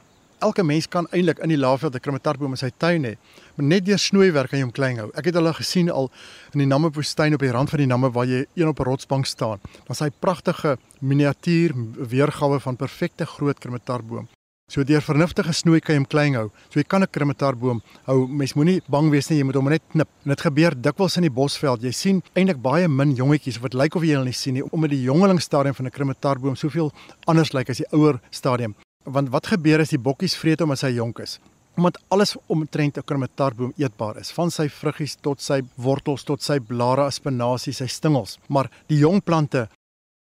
elke 0.46 0.64
mens 0.64 0.88
kan 0.92 1.08
eintlik 1.16 1.40
in 1.44 1.52
die 1.54 1.60
laafveld 1.60 1.96
'n 1.96 2.04
krimitarboom 2.06 2.54
in 2.56 2.58
sy 2.58 2.72
tuin 2.78 3.04
hê. 3.04 3.14
Maar 3.56 3.66
net 3.66 3.86
deur 3.86 4.00
snoeiwerk 4.00 4.50
kan 4.50 4.60
jy 4.60 4.66
hom 4.66 4.72
klein 4.72 4.98
hou. 4.98 5.10
Ek 5.16 5.26
het 5.26 5.36
hulle 5.36 5.54
gesien 5.54 5.90
al 5.90 6.12
in 6.54 6.60
die 6.60 6.68
Namibwoestyn 6.68 7.34
op 7.34 7.40
die 7.40 7.52
rand 7.52 7.70
van 7.70 7.80
die 7.80 7.88
Namib 7.88 8.14
waar 8.14 8.26
jy 8.26 8.46
een 8.56 8.68
op 8.68 8.80
'n 8.80 8.84
rotsbank 8.84 9.26
staan. 9.26 9.60
Dan 9.88 9.96
sy 9.96 10.10
pragtige 10.20 10.78
miniatuur 11.02 11.74
weergawe 12.10 12.60
van 12.60 12.76
perfekte 12.76 13.26
groot 13.26 13.60
krimitarboom. 13.60 14.28
So 14.68 14.84
deur 14.84 15.02
vernuftige 15.02 15.54
snoei 15.54 15.80
kan 15.80 15.94
jy 15.94 16.00
hom 16.00 16.08
klein 16.10 16.36
hou. 16.36 16.48
So 16.70 16.80
jy 16.80 16.84
kan 16.84 17.04
'n 17.04 17.08
krimitarboom 17.08 17.82
hou. 18.08 18.28
Mens 18.28 18.56
moenie 18.56 18.82
bang 18.90 19.12
wees 19.12 19.30
nie, 19.30 19.38
jy 19.38 19.46
moet 19.46 19.56
hom 19.56 19.70
net 19.70 19.84
knip. 19.92 20.10
En 20.26 20.30
dit 20.30 20.42
gebeur 20.42 20.74
dikwels 20.82 21.18
in 21.18 21.24
die 21.24 21.30
bosveld. 21.30 21.82
Jy 21.82 21.92
sien 21.92 22.24
eintlik 22.36 22.62
baie 22.62 22.88
min 22.88 23.16
jongetjies 23.16 23.62
wat 23.62 23.74
lyk 23.74 23.96
of 23.96 24.04
jy 24.04 24.16
hulle 24.16 24.26
nie 24.26 24.34
sien 24.34 24.54
nie 24.54 24.64
omdat 24.72 24.90
die 24.90 25.04
jongelingstadium 25.04 25.76
van 25.76 25.86
'n 25.86 25.92
krimitarboom 25.92 26.56
soveel 26.56 26.92
anders 27.28 27.54
lyk 27.54 27.70
as 27.70 27.78
die 27.78 27.92
ouer 27.94 28.20
stadium 28.32 28.76
want 29.06 29.30
wat 29.30 29.48
gebeur 29.54 29.84
as 29.84 29.94
die 29.94 30.02
bokkies 30.02 30.36
vreet 30.36 30.60
hom 30.64 30.74
as 30.74 30.82
hy 30.82 30.96
jonk 30.98 31.20
is? 31.20 31.38
Omdat 31.78 32.00
alles 32.10 32.36
omtrent 32.48 32.98
'n 32.98 33.04
krometarboom 33.04 33.74
eetbaar 33.78 34.18
is, 34.18 34.32
van 34.32 34.50
sy 34.50 34.68
vruggies 34.70 35.16
tot 35.22 35.42
sy 35.42 35.62
wortels 35.76 36.24
tot 36.24 36.42
sy 36.42 36.60
blare, 36.60 37.12
spinasie, 37.12 37.74
sy 37.74 37.86
stingels. 37.86 38.40
Maar 38.48 38.70
die 38.88 38.98
jong 38.98 39.22
plante 39.24 39.70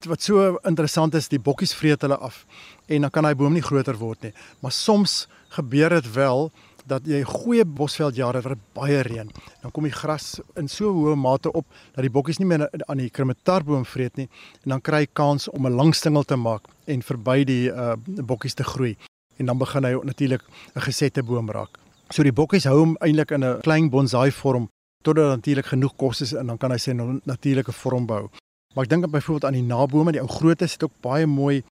wat 0.06 0.22
so 0.22 0.58
interessant 0.68 1.16
is, 1.16 1.28
die 1.28 1.40
bokkies 1.40 1.74
vreet 1.74 2.02
hulle 2.02 2.18
af 2.18 2.46
en 2.88 3.02
dan 3.02 3.12
kan 3.12 3.26
hy 3.26 3.34
boom 3.38 3.54
nie 3.54 3.64
groter 3.64 3.98
word 3.98 4.24
nie. 4.24 4.34
Maar 4.62 4.72
soms 4.72 5.28
gebeur 5.50 5.90
dit 5.90 6.14
wel 6.14 6.52
dat 6.90 7.06
jy 7.06 7.22
goeie 7.28 7.66
bosveldjare 7.66 8.42
vir 8.42 8.56
baie 8.76 9.02
reën. 9.06 9.30
Dan 9.62 9.72
kom 9.74 9.86
die 9.86 9.94
gras 9.94 10.40
in 10.60 10.70
so 10.72 10.92
hoë 10.96 11.16
mate 11.20 11.52
op 11.52 11.68
dat 11.96 12.02
die 12.06 12.14
bokkies 12.14 12.40
nie 12.42 12.50
meer 12.50 12.68
aan 12.88 13.02
die 13.04 13.12
krimitarboom 13.14 13.86
vreet 13.86 14.18
nie 14.18 14.28
en 14.64 14.76
dan 14.76 14.82
kry 14.82 15.04
hy 15.06 15.12
kans 15.14 15.48
om 15.52 15.68
'n 15.68 15.78
lang 15.78 15.94
stingel 15.96 16.24
te 16.24 16.36
maak 16.36 16.68
en 16.88 17.02
verby 17.02 17.44
die 17.46 17.70
uh, 17.70 17.96
bokkies 18.04 18.56
te 18.56 18.64
groei. 18.64 18.96
En 19.38 19.46
dan 19.46 19.58
begin 19.58 19.84
hy 19.84 19.94
natuurlik 20.04 20.42
'n 20.76 20.82
gesette 20.82 21.24
boom 21.24 21.50
raak. 21.50 21.78
So 22.10 22.24
die 22.24 22.34
bokkies 22.34 22.66
hou 22.66 22.80
hom 22.80 22.98
eintlik 23.00 23.32
in 23.32 23.44
'n 23.44 23.62
klein 23.62 23.90
bonsai 23.90 24.32
vorm 24.32 24.70
totdat 25.04 25.36
natuurlik 25.36 25.66
genoeg 25.66 25.96
kos 25.96 26.22
is 26.22 26.34
en 26.34 26.48
dan 26.48 26.58
kan 26.58 26.72
hy 26.72 26.78
sy 26.78 26.94
natuurlike 27.26 27.72
vorm 27.72 28.06
bou. 28.06 28.30
Maar 28.74 28.84
ek 28.84 28.90
dink 28.90 29.10
byvoorbeeld 29.12 29.46
aan 29.46 29.60
die 29.60 29.68
nabome, 29.68 30.12
die 30.12 30.22
ou 30.22 30.30
grootes 30.32 30.74
het 30.74 30.84
ook 30.84 30.96
baie 31.04 31.28
mooi 31.28 31.64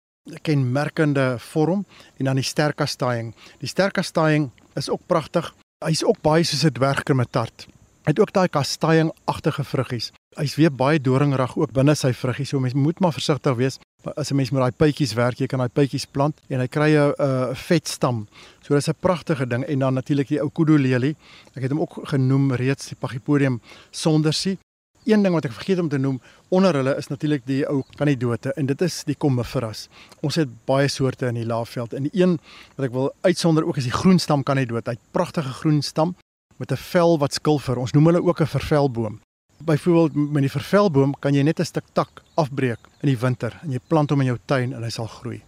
kenmerkende 0.42 1.36
vorm 1.38 1.86
en 2.16 2.24
dan 2.24 2.36
die 2.36 2.44
sterk 2.44 2.76
kastaing. 2.76 3.34
Die 3.62 3.68
sterk 3.68 3.96
kastaing 3.96 4.50
is 4.76 4.90
ook 4.90 5.00
pragtig. 5.06 5.54
Hy's 5.84 6.04
ook 6.04 6.20
baie 6.22 6.44
soos 6.44 6.64
'n 6.64 6.72
dwergkrimmetart. 6.72 7.66
Hy 8.04 8.14
het 8.14 8.20
ook 8.20 8.32
daai 8.32 8.48
kastaing-agtige 8.48 9.64
vruggies. 9.64 10.12
Hy's 10.36 10.54
weer 10.56 10.72
baie 10.72 11.00
doringrig 11.00 11.56
ook 11.56 11.72
binne 11.72 11.94
sy 11.94 12.12
vruggies. 12.12 12.48
So 12.48 12.60
mens 12.60 12.74
moet 12.74 13.00
maar 13.00 13.12
versigtig 13.12 13.54
wees 13.56 13.78
as 14.16 14.30
'n 14.30 14.36
mens 14.36 14.50
met 14.50 14.60
daai 14.60 14.72
pypies 14.72 15.12
werk. 15.12 15.38
Jy 15.38 15.46
kan 15.46 15.58
daai 15.58 15.68
pypies 15.68 16.06
plant 16.06 16.40
en 16.48 16.60
hy 16.60 16.66
kry 16.66 16.96
'n 16.96 17.14
uh, 17.18 17.54
vet 17.54 17.88
stam. 17.88 18.26
So 18.60 18.74
dis 18.74 18.88
'n 18.88 18.94
pragtige 19.00 19.46
ding 19.46 19.64
en 19.64 19.78
dan 19.78 19.94
natuurlik 19.94 20.28
die 20.28 20.40
ou 20.40 20.50
kudu 20.50 20.78
lelie. 20.78 21.16
Ek 21.54 21.62
het 21.62 21.70
hom 21.70 21.80
ook 21.80 22.08
genoem 22.08 22.52
reeds 22.54 22.88
die 22.88 22.96
Pagipodium 22.96 23.60
sondersie 23.90 24.58
een 25.08 25.22
ding 25.22 25.34
wat 25.34 25.46
ek 25.48 25.52
vergeet 25.56 25.78
om 25.80 25.88
te 25.88 25.98
noem 25.98 26.20
onder 26.48 26.74
hulle 26.76 26.94
is 27.00 27.08
natuurlik 27.08 27.46
die 27.48 27.62
ou 27.68 27.82
kanidote 27.96 28.52
en 28.60 28.66
dit 28.66 28.82
is 28.84 29.02
die 29.08 29.16
kommiferas. 29.16 29.88
Ons 30.20 30.36
het 30.40 30.50
baie 30.68 30.88
soorte 30.88 31.28
in 31.30 31.38
die 31.40 31.46
laafveld 31.48 31.94
en 31.96 32.08
die 32.08 32.22
een 32.22 32.36
wat 32.76 32.88
ek 32.88 32.92
wil 32.92 33.12
uitsonder 33.24 33.66
ook 33.66 33.80
is 33.80 33.88
die 33.88 33.94
groenstam 33.94 34.44
kanidoot. 34.44 34.86
Hy 34.86 34.96
het 34.98 35.12
pragtige 35.16 35.54
groen 35.60 35.82
stam 35.82 36.14
met 36.58 36.72
'n 36.72 36.76
vel 36.76 37.18
wat 37.18 37.34
skilfer. 37.34 37.78
Ons 37.78 37.92
noem 37.92 38.06
hulle 38.06 38.22
ook 38.22 38.40
'n 38.40 38.46
vervelboom. 38.46 39.20
Byvoorbeeld 39.64 40.32
met 40.32 40.42
die 40.42 40.50
vervelboom 40.50 41.14
kan 41.18 41.34
jy 41.34 41.42
net 41.42 41.60
'n 41.60 41.64
stuk 41.64 41.84
tak 41.92 42.22
afbreek 42.34 42.78
in 43.02 43.08
die 43.08 43.18
winter 43.18 43.58
en 43.62 43.72
jy 43.72 43.80
plant 43.86 44.10
hom 44.10 44.20
in 44.20 44.26
jou 44.26 44.38
tuin 44.44 44.72
en 44.72 44.82
hy 44.82 44.90
sal 44.90 45.06
groei. 45.06 45.42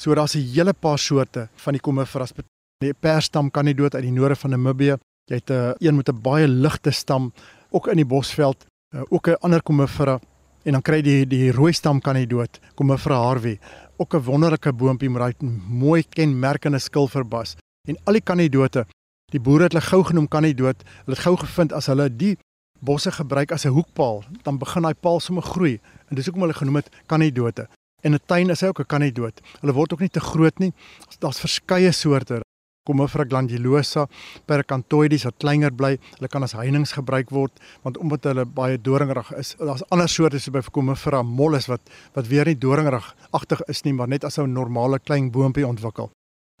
So 0.00 0.14
daar's 0.14 0.34
'n 0.34 0.52
hele 0.54 0.72
paar 0.72 0.98
soorte 0.98 1.48
van 1.54 1.72
die 1.72 1.80
kommiferas. 1.80 2.32
Die 2.78 2.94
perstam 2.94 3.50
kanidoot 3.50 3.94
uit 3.94 4.02
die 4.02 4.12
noorde 4.12 4.36
van 4.36 4.50
Namibië. 4.50 4.96
Jy 5.30 5.36
het 5.36 5.50
'n 5.50 5.74
een 5.78 5.96
met 5.96 6.08
'n 6.08 6.20
baie 6.20 6.48
ligte 6.48 6.90
stam 6.90 7.32
ook 7.70 7.86
in 7.86 7.96
die 7.96 8.04
bosveld 8.04 8.66
uh, 8.96 9.02
ook 9.08 9.28
'n 9.28 9.36
ander 9.40 9.62
komifera 9.62 10.20
en 10.62 10.72
dan 10.72 10.82
kry 10.82 11.02
die, 11.02 11.26
die 11.26 11.52
rooi 11.52 11.72
stam 11.72 12.00
kan 12.00 12.16
hy 12.16 12.26
dood 12.26 12.60
komifera 12.74 13.16
harvey. 13.16 13.58
Ook 13.96 14.14
'n 14.14 14.22
wonderlike 14.22 14.72
boontjie 14.72 15.10
met 15.10 15.20
daai 15.20 15.50
mooi 15.68 16.02
kenmerkende 16.08 16.78
skilverbas. 16.78 17.56
En 17.88 17.96
al 18.04 18.12
die 18.12 18.22
kanidote 18.22 18.86
die 19.32 19.40
boere 19.40 19.62
het 19.62 19.72
hulle 19.72 19.84
gou 19.84 20.04
genoem 20.04 20.28
kanidoot 20.28 20.82
hulle 21.04 21.16
het 21.16 21.24
gou 21.24 21.36
gevind 21.36 21.72
as 21.72 21.86
hulle 21.86 22.16
die 22.16 22.36
bosse 22.80 23.10
gebruik 23.10 23.52
as 23.52 23.64
'n 23.64 23.74
hoekpaal 23.74 24.24
dan 24.42 24.58
begin 24.58 24.82
daai 24.82 24.94
paal 24.94 25.20
sommer 25.20 25.42
groei. 25.42 25.80
En 26.08 26.16
dis 26.16 26.24
hoekom 26.24 26.42
hulle 26.42 26.54
genoem 26.54 26.76
het 26.76 26.90
kanidote 27.06 27.68
en 28.02 28.14
'n 28.14 28.20
tuin 28.26 28.50
is 28.50 28.60
hy 28.60 28.68
ook 28.68 28.80
'n 28.80 28.86
kanidoot 28.86 29.40
hulle 29.60 29.72
word 29.72 29.92
ook 29.92 30.00
nie 30.00 30.08
te 30.08 30.20
groot 30.20 30.58
nie. 30.58 30.72
Daar's 31.18 31.40
verskeie 31.40 31.92
soorte 31.92 32.45
Commiphora 32.86 33.26
glandulosa, 33.28 34.06
Peracanthoides 34.46 35.26
wat 35.26 35.38
kleiner 35.42 35.74
bly. 35.74 35.96
Hulle 36.18 36.28
kan 36.30 36.46
as 36.46 36.54
heininge 36.54 36.94
gebruik 36.94 37.30
word 37.34 37.52
want 37.82 37.98
omdat 37.98 38.30
hulle 38.30 38.46
baie 38.46 38.78
doringrig 38.78 39.32
is. 39.38 39.54
Daar's 39.58 39.84
ander 39.90 40.08
soorte 40.08 40.40
so 40.40 40.54
by 40.54 40.62
Commiphora 40.70 41.22
mollis 41.22 41.68
wat 41.68 41.82
wat 42.14 42.28
weer 42.30 42.46
nie 42.46 42.58
doringrig 42.58 43.14
agtig 43.32 43.60
is 43.68 43.84
nie, 43.84 43.92
maar 43.92 44.08
net 44.08 44.24
as 44.24 44.38
'n 44.38 44.52
normale 44.52 44.98
klein 44.98 45.30
boontjie 45.30 45.66
ontwikkel. 45.66 46.10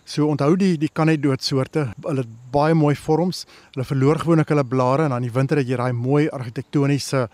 So 0.04 0.28
onthou 0.30 0.56
die 0.56 0.76
die 0.78 0.90
kanidoot 0.92 1.42
soorte, 1.42 1.88
hulle 2.02 2.22
het 2.22 2.28
baie 2.52 2.74
mooi 2.74 2.94
vorms. 2.94 3.44
Hulle 3.74 3.84
verloor 3.84 4.18
gewoonlik 4.18 4.48
hulle 4.48 4.64
blare 4.64 5.04
en 5.04 5.12
aan 5.12 5.22
die 5.22 5.32
winter 5.32 5.56
het 5.56 5.66
jy 5.66 5.76
daai 5.76 5.92
mooi 5.92 6.28
argitektoniese 6.28 7.28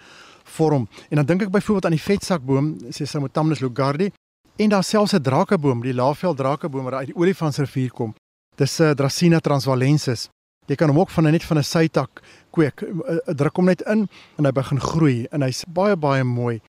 vorm. 0.45 0.89
En 1.11 1.17
dan 1.21 1.27
dink 1.27 1.43
ek 1.43 1.53
byvoorbeeld 1.53 1.85
aan 1.85 1.99
die 1.99 2.07
vetsakboom, 2.07 2.73
sê 2.89 3.05
Samotamnus 3.05 3.61
lugardi, 3.61 4.11
en 4.57 4.69
daar 4.69 4.85
selfs 4.85 5.13
'n 5.13 5.23
drakeboom, 5.23 5.83
die 5.83 5.95
Laaveld 5.95 6.37
drakeboom 6.37 6.85
wat 6.85 6.95
uit 6.95 7.07
die 7.07 7.17
Olifantsrivier 7.17 7.91
kom. 7.91 8.15
Dis 8.63 8.79
'n 8.79 8.83
uh, 8.83 8.91
Dracena 8.95 9.41
transvalensis. 9.41 10.29
Jy 10.71 10.77
kan 10.79 10.89
hom 10.89 11.01
ook 11.01 11.11
van 11.11 11.25
net 11.25 11.45
van 11.45 11.59
'n 11.59 11.63
sytak 11.67 12.23
kweek. 12.51 12.83
Uh, 12.83 13.19
druk 13.35 13.57
hom 13.57 13.65
net 13.65 13.83
in 13.83 14.09
en 14.39 14.45
hy 14.45 14.53
begin 14.53 14.81
groei 14.81 15.27
en 15.33 15.43
hy's 15.43 15.65
baie 15.67 15.97
baie 15.97 16.25
mooi. 16.25 16.61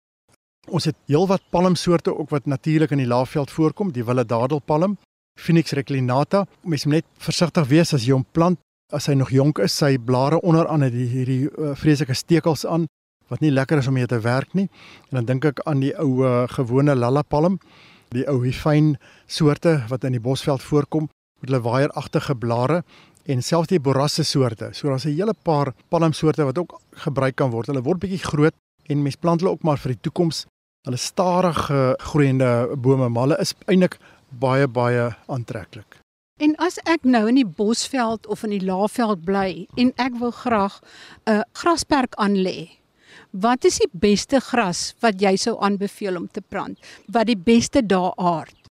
Ons 0.68 0.86
het 0.86 0.96
heelwat 1.06 1.42
palmsoorte 1.52 2.18
ook 2.18 2.30
wat 2.30 2.46
natuurlik 2.46 2.92
in 2.92 2.98
die 2.98 3.08
Laaveld 3.08 3.52
voorkom, 3.52 3.92
die 3.92 4.04
wille 4.04 4.26
dadelpalm, 4.26 4.98
Phoenix 5.40 5.72
reclinata. 5.72 6.46
Mens 6.64 6.86
moet 6.86 6.94
net 6.94 7.06
versigtig 7.18 7.68
wees 7.68 7.94
as 7.94 8.06
jy 8.06 8.14
hom 8.14 8.26
plant 8.32 8.60
as 8.92 9.06
hy 9.06 9.14
nog 9.14 9.30
jonk 9.30 9.60
is, 9.60 9.78
sy 9.78 9.98
blare 9.98 10.42
onderaan 10.42 10.82
het 10.82 10.94
hierdie 10.94 11.50
uh, 11.50 11.76
vreeslike 11.76 12.14
stekels 12.14 12.66
aan 12.66 12.88
wat 13.28 13.42
nie 13.42 13.52
lekker 13.52 13.78
is 13.78 13.88
om 13.88 13.94
mee 13.94 14.08
te 14.08 14.20
werk 14.20 14.54
nie. 14.54 14.70
En 15.10 15.18
dan 15.18 15.26
dink 15.26 15.46
ek 15.46 15.60
aan 15.66 15.80
die 15.80 15.94
ou 15.98 16.24
uh, 16.26 16.48
gewone 16.48 16.96
lallapalm, 16.96 17.60
die 18.10 18.26
ou 18.28 18.42
hyfyn 18.44 18.98
soorte 19.28 19.84
wat 19.90 20.04
in 20.04 20.12
die 20.12 20.22
bosveld 20.22 20.62
voorkom 20.62 21.10
met 21.44 21.52
hulle 21.52 21.64
waaieragtige 21.64 22.36
blare 22.40 22.84
en 23.28 23.44
selfs 23.44 23.72
die 23.72 23.80
borasse 23.84 24.24
soorte. 24.24 24.72
So 24.72 24.88
daar's 24.88 25.06
'n 25.06 25.16
hele 25.16 25.34
paar 25.44 25.74
palmsoorte 25.90 26.44
wat 26.44 26.58
ook 26.58 26.80
gebruik 27.06 27.36
kan 27.36 27.52
word. 27.52 27.68
Hulle 27.68 27.84
word 27.84 28.00
bietjie 28.00 28.24
groot 28.24 28.54
en 28.88 29.02
mens 29.02 29.16
plant 29.16 29.42
hulle 29.42 29.52
ook 29.52 29.64
maar 29.64 29.78
vir 29.78 29.92
die 29.92 30.02
toekoms. 30.02 30.46
Hulle 30.88 30.98
stadig 30.98 31.72
groeiende 31.98 32.76
bome, 32.78 33.10
maar 33.10 33.24
hulle 33.24 33.40
is 33.40 33.54
eintlik 33.66 34.00
baie 34.30 34.68
baie 34.68 35.16
aantreklik. 35.28 36.00
En 36.40 36.56
as 36.56 36.78
ek 36.86 37.04
nou 37.04 37.28
in 37.28 37.36
die 37.36 37.46
bosveld 37.46 38.28
of 38.28 38.44
in 38.44 38.50
die 38.50 38.66
laafveld 38.66 39.24
bly 39.24 39.68
en 39.76 39.94
ek 39.96 40.14
wil 40.20 40.32
graag 40.32 40.82
'n 41.26 41.44
grasperk 41.54 42.16
aanlê, 42.16 42.84
Wat 43.34 43.66
is 43.66 43.80
die 43.82 43.90
beste 43.92 44.38
gras 44.46 44.92
wat 45.02 45.22
jy 45.22 45.32
sou 45.42 45.56
aanbeveel 45.66 46.20
om 46.20 46.28
te 46.30 46.42
plant? 46.42 46.78
Wat 47.10 47.26
die 47.26 47.38
beste 47.38 47.82
daar 47.82 48.14
aard? 48.22 48.63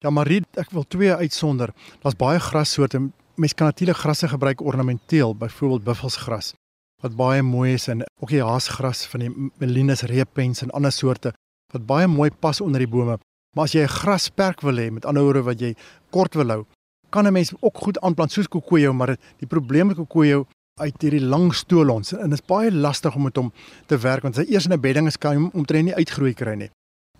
Ja, 0.00 0.08
Marie, 0.08 0.40
ek 0.56 0.70
wil 0.72 0.86
twee 0.88 1.12
uitsonder. 1.12 1.74
Daar's 2.00 2.16
baie 2.16 2.38
grassoorte. 2.40 3.02
Mens 3.36 3.54
kan 3.54 3.68
natuurlik 3.68 3.98
grasse 4.00 4.28
gebruik 4.28 4.62
ornamenteel, 4.64 5.34
byvoorbeeld 5.36 5.84
buffelsgras 5.84 6.54
wat 7.00 7.16
baie 7.16 7.42
mooi 7.42 7.72
is 7.72 7.86
en 7.88 8.02
ook 8.20 8.28
die 8.28 8.42
haasgras 8.44 9.06
van 9.08 9.22
die 9.24 9.30
Melinus 9.60 10.02
repens 10.08 10.60
en 10.60 10.72
ander 10.76 10.92
soorte 10.92 11.32
wat 11.72 11.86
baie 11.88 12.08
mooi 12.08 12.28
pas 12.30 12.60
onder 12.60 12.80
die 12.80 12.88
bome. 12.88 13.18
Maar 13.56 13.64
as 13.64 13.72
jy 13.72 13.82
'n 13.82 13.88
grasperk 13.88 14.60
wil 14.60 14.76
hê, 14.76 14.90
met 14.90 15.04
ander 15.04 15.22
woorde 15.22 15.42
wat 15.42 15.60
jy 15.60 15.74
kort 16.10 16.34
wil 16.34 16.48
hou, 16.48 16.64
kan 17.10 17.26
'n 17.26 17.32
mens 17.32 17.52
ook 17.60 17.76
goed 17.76 18.00
aanplant 18.00 18.32
soos 18.32 18.48
kokojo, 18.48 18.92
maar 18.92 19.16
die 19.38 19.46
probleem 19.46 19.86
met 19.86 19.96
kokojo 19.96 20.46
uit 20.80 21.02
hierdie 21.02 21.24
lang 21.24 21.54
stolons 21.54 22.12
en 22.12 22.30
dit 22.30 22.40
is 22.40 22.46
baie 22.46 22.72
lastig 22.72 23.14
om 23.14 23.22
met 23.22 23.36
hom 23.36 23.52
te 23.86 23.98
werk 23.98 24.22
want 24.22 24.36
hy 24.36 24.44
eers 24.48 24.66
in 24.66 24.72
'n 24.72 24.80
bedding 24.80 25.06
is 25.06 25.16
kan 25.18 25.34
hom 25.34 25.50
omtrent 25.52 25.84
nie 25.84 25.94
uitgroei 25.94 26.34
kry 26.34 26.54
nie. 26.54 26.70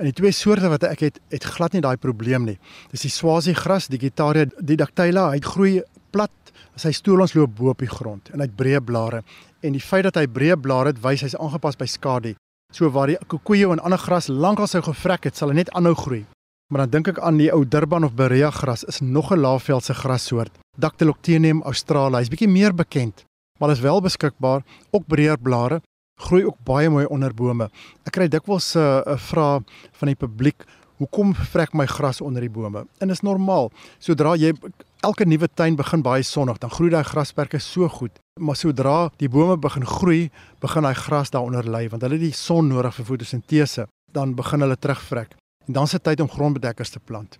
En 0.00 0.09
die 0.09 0.16
twee 0.16 0.33
soorte 0.33 0.71
wat 0.73 0.87
ek 0.88 1.02
het, 1.04 1.19
het 1.28 1.45
glad 1.45 1.75
nie 1.76 1.83
daai 1.85 1.99
probleem 2.00 2.47
nie. 2.49 2.57
Dis 2.88 3.04
die 3.04 3.12
swasie 3.12 3.52
gras, 3.54 3.90
die 3.92 4.00
Gitaria 4.00 4.47
didactyla, 4.57 5.26
hy 5.35 5.42
groei 5.45 5.75
plat, 6.11 6.33
sy 6.80 6.95
stolons 6.97 7.35
loop 7.37 7.52
bo 7.59 7.69
op 7.75 7.85
die 7.85 7.90
grond 7.90 8.30
en 8.33 8.40
hy 8.40 8.49
het 8.49 8.57
breë 8.57 8.80
blare. 8.80 9.21
En 9.61 9.76
die 9.76 9.85
feit 9.85 10.07
dat 10.09 10.16
hy 10.16 10.25
breë 10.25 10.57
blare 10.57 10.95
het, 10.95 11.02
wys 11.04 11.26
hy's 11.26 11.37
aangepas 11.37 11.76
by 11.76 11.88
skadu. 11.90 12.33
So 12.73 12.88
waar 12.95 13.12
die 13.12 13.19
kokojo 13.28 13.75
en 13.75 13.85
ander 13.85 14.00
gras 14.00 14.30
lankal 14.33 14.71
sou 14.71 14.80
gevrek 14.88 15.28
het, 15.28 15.37
sal 15.37 15.52
hy 15.52 15.61
net 15.61 15.73
aanhou 15.76 15.92
groei. 15.99 16.25
Maar 16.73 16.87
dan 16.87 16.97
dink 16.97 17.12
ek 17.12 17.21
aan 17.21 17.37
die 17.37 17.50
ou 17.52 17.66
Durban 17.66 18.07
of 18.07 18.16
Berea 18.16 18.49
gras, 18.54 18.87
is 18.88 19.02
nog 19.02 19.33
'n 19.33 19.42
laafveldse 19.42 19.95
grassoort. 19.95 20.52
Dactyloctenium 20.78 21.62
australis, 21.62 22.25
hy's 22.25 22.33
bietjie 22.33 22.49
meer 22.49 22.73
bekend 22.73 23.26
maar 23.61 23.71
is 23.71 23.80
wel 23.80 24.00
beskikbaar, 24.00 24.62
ook 24.90 25.07
breër 25.07 25.38
blare, 25.38 25.80
groei 26.21 26.45
ook 26.45 26.59
baie 26.65 26.91
mooi 26.91 27.07
onder 27.09 27.35
bome. 27.35 27.71
Ek 28.05 28.15
kry 28.17 28.29
dikwels 28.29 28.75
'n 28.77 28.81
uh, 28.81 29.17
vraag 29.17 29.62
van 29.99 30.07
die 30.12 30.17
publiek, 30.17 30.67
hoekom 31.00 31.35
vrek 31.35 31.73
my 31.73 31.87
gras 31.87 32.21
onder 32.21 32.41
die 32.41 32.50
bome? 32.50 32.85
En 33.00 33.09
dit 33.09 33.17
is 33.17 33.25
normaal. 33.25 33.71
Sodra 33.99 34.35
jy 34.37 34.53
elke 35.00 35.25
nuwe 35.25 35.49
tuin 35.55 35.77
begin 35.77 36.03
baie 36.03 36.23
sonnig, 36.23 36.59
dan 36.59 36.71
groei 36.71 36.91
daai 36.91 37.05
grasperke 37.05 37.59
so 37.59 37.89
goed. 37.89 38.19
Maar 38.41 38.57
sodra 38.57 39.11
die 39.17 39.29
bome 39.29 39.57
begin 39.57 39.87
groei, 39.87 40.31
begin 40.61 40.83
daai 40.83 40.95
gras 40.95 41.31
daaronder 41.31 41.65
lê 41.65 41.89
want 41.89 42.03
hulle 42.03 42.19
het 42.19 42.29
die 42.29 42.37
son 42.37 42.69
nodig 42.69 42.95
vir 42.95 43.05
fotosintese. 43.05 43.87
Dan 44.12 44.35
begin 44.35 44.61
hulle 44.61 44.77
terugvrek. 44.77 45.37
En 45.67 45.73
dan 45.73 45.87
dit 45.87 46.03
tyd 46.03 46.21
om 46.21 46.29
grondbedekkers 46.29 46.91
te 46.91 47.00
plant. 47.00 47.39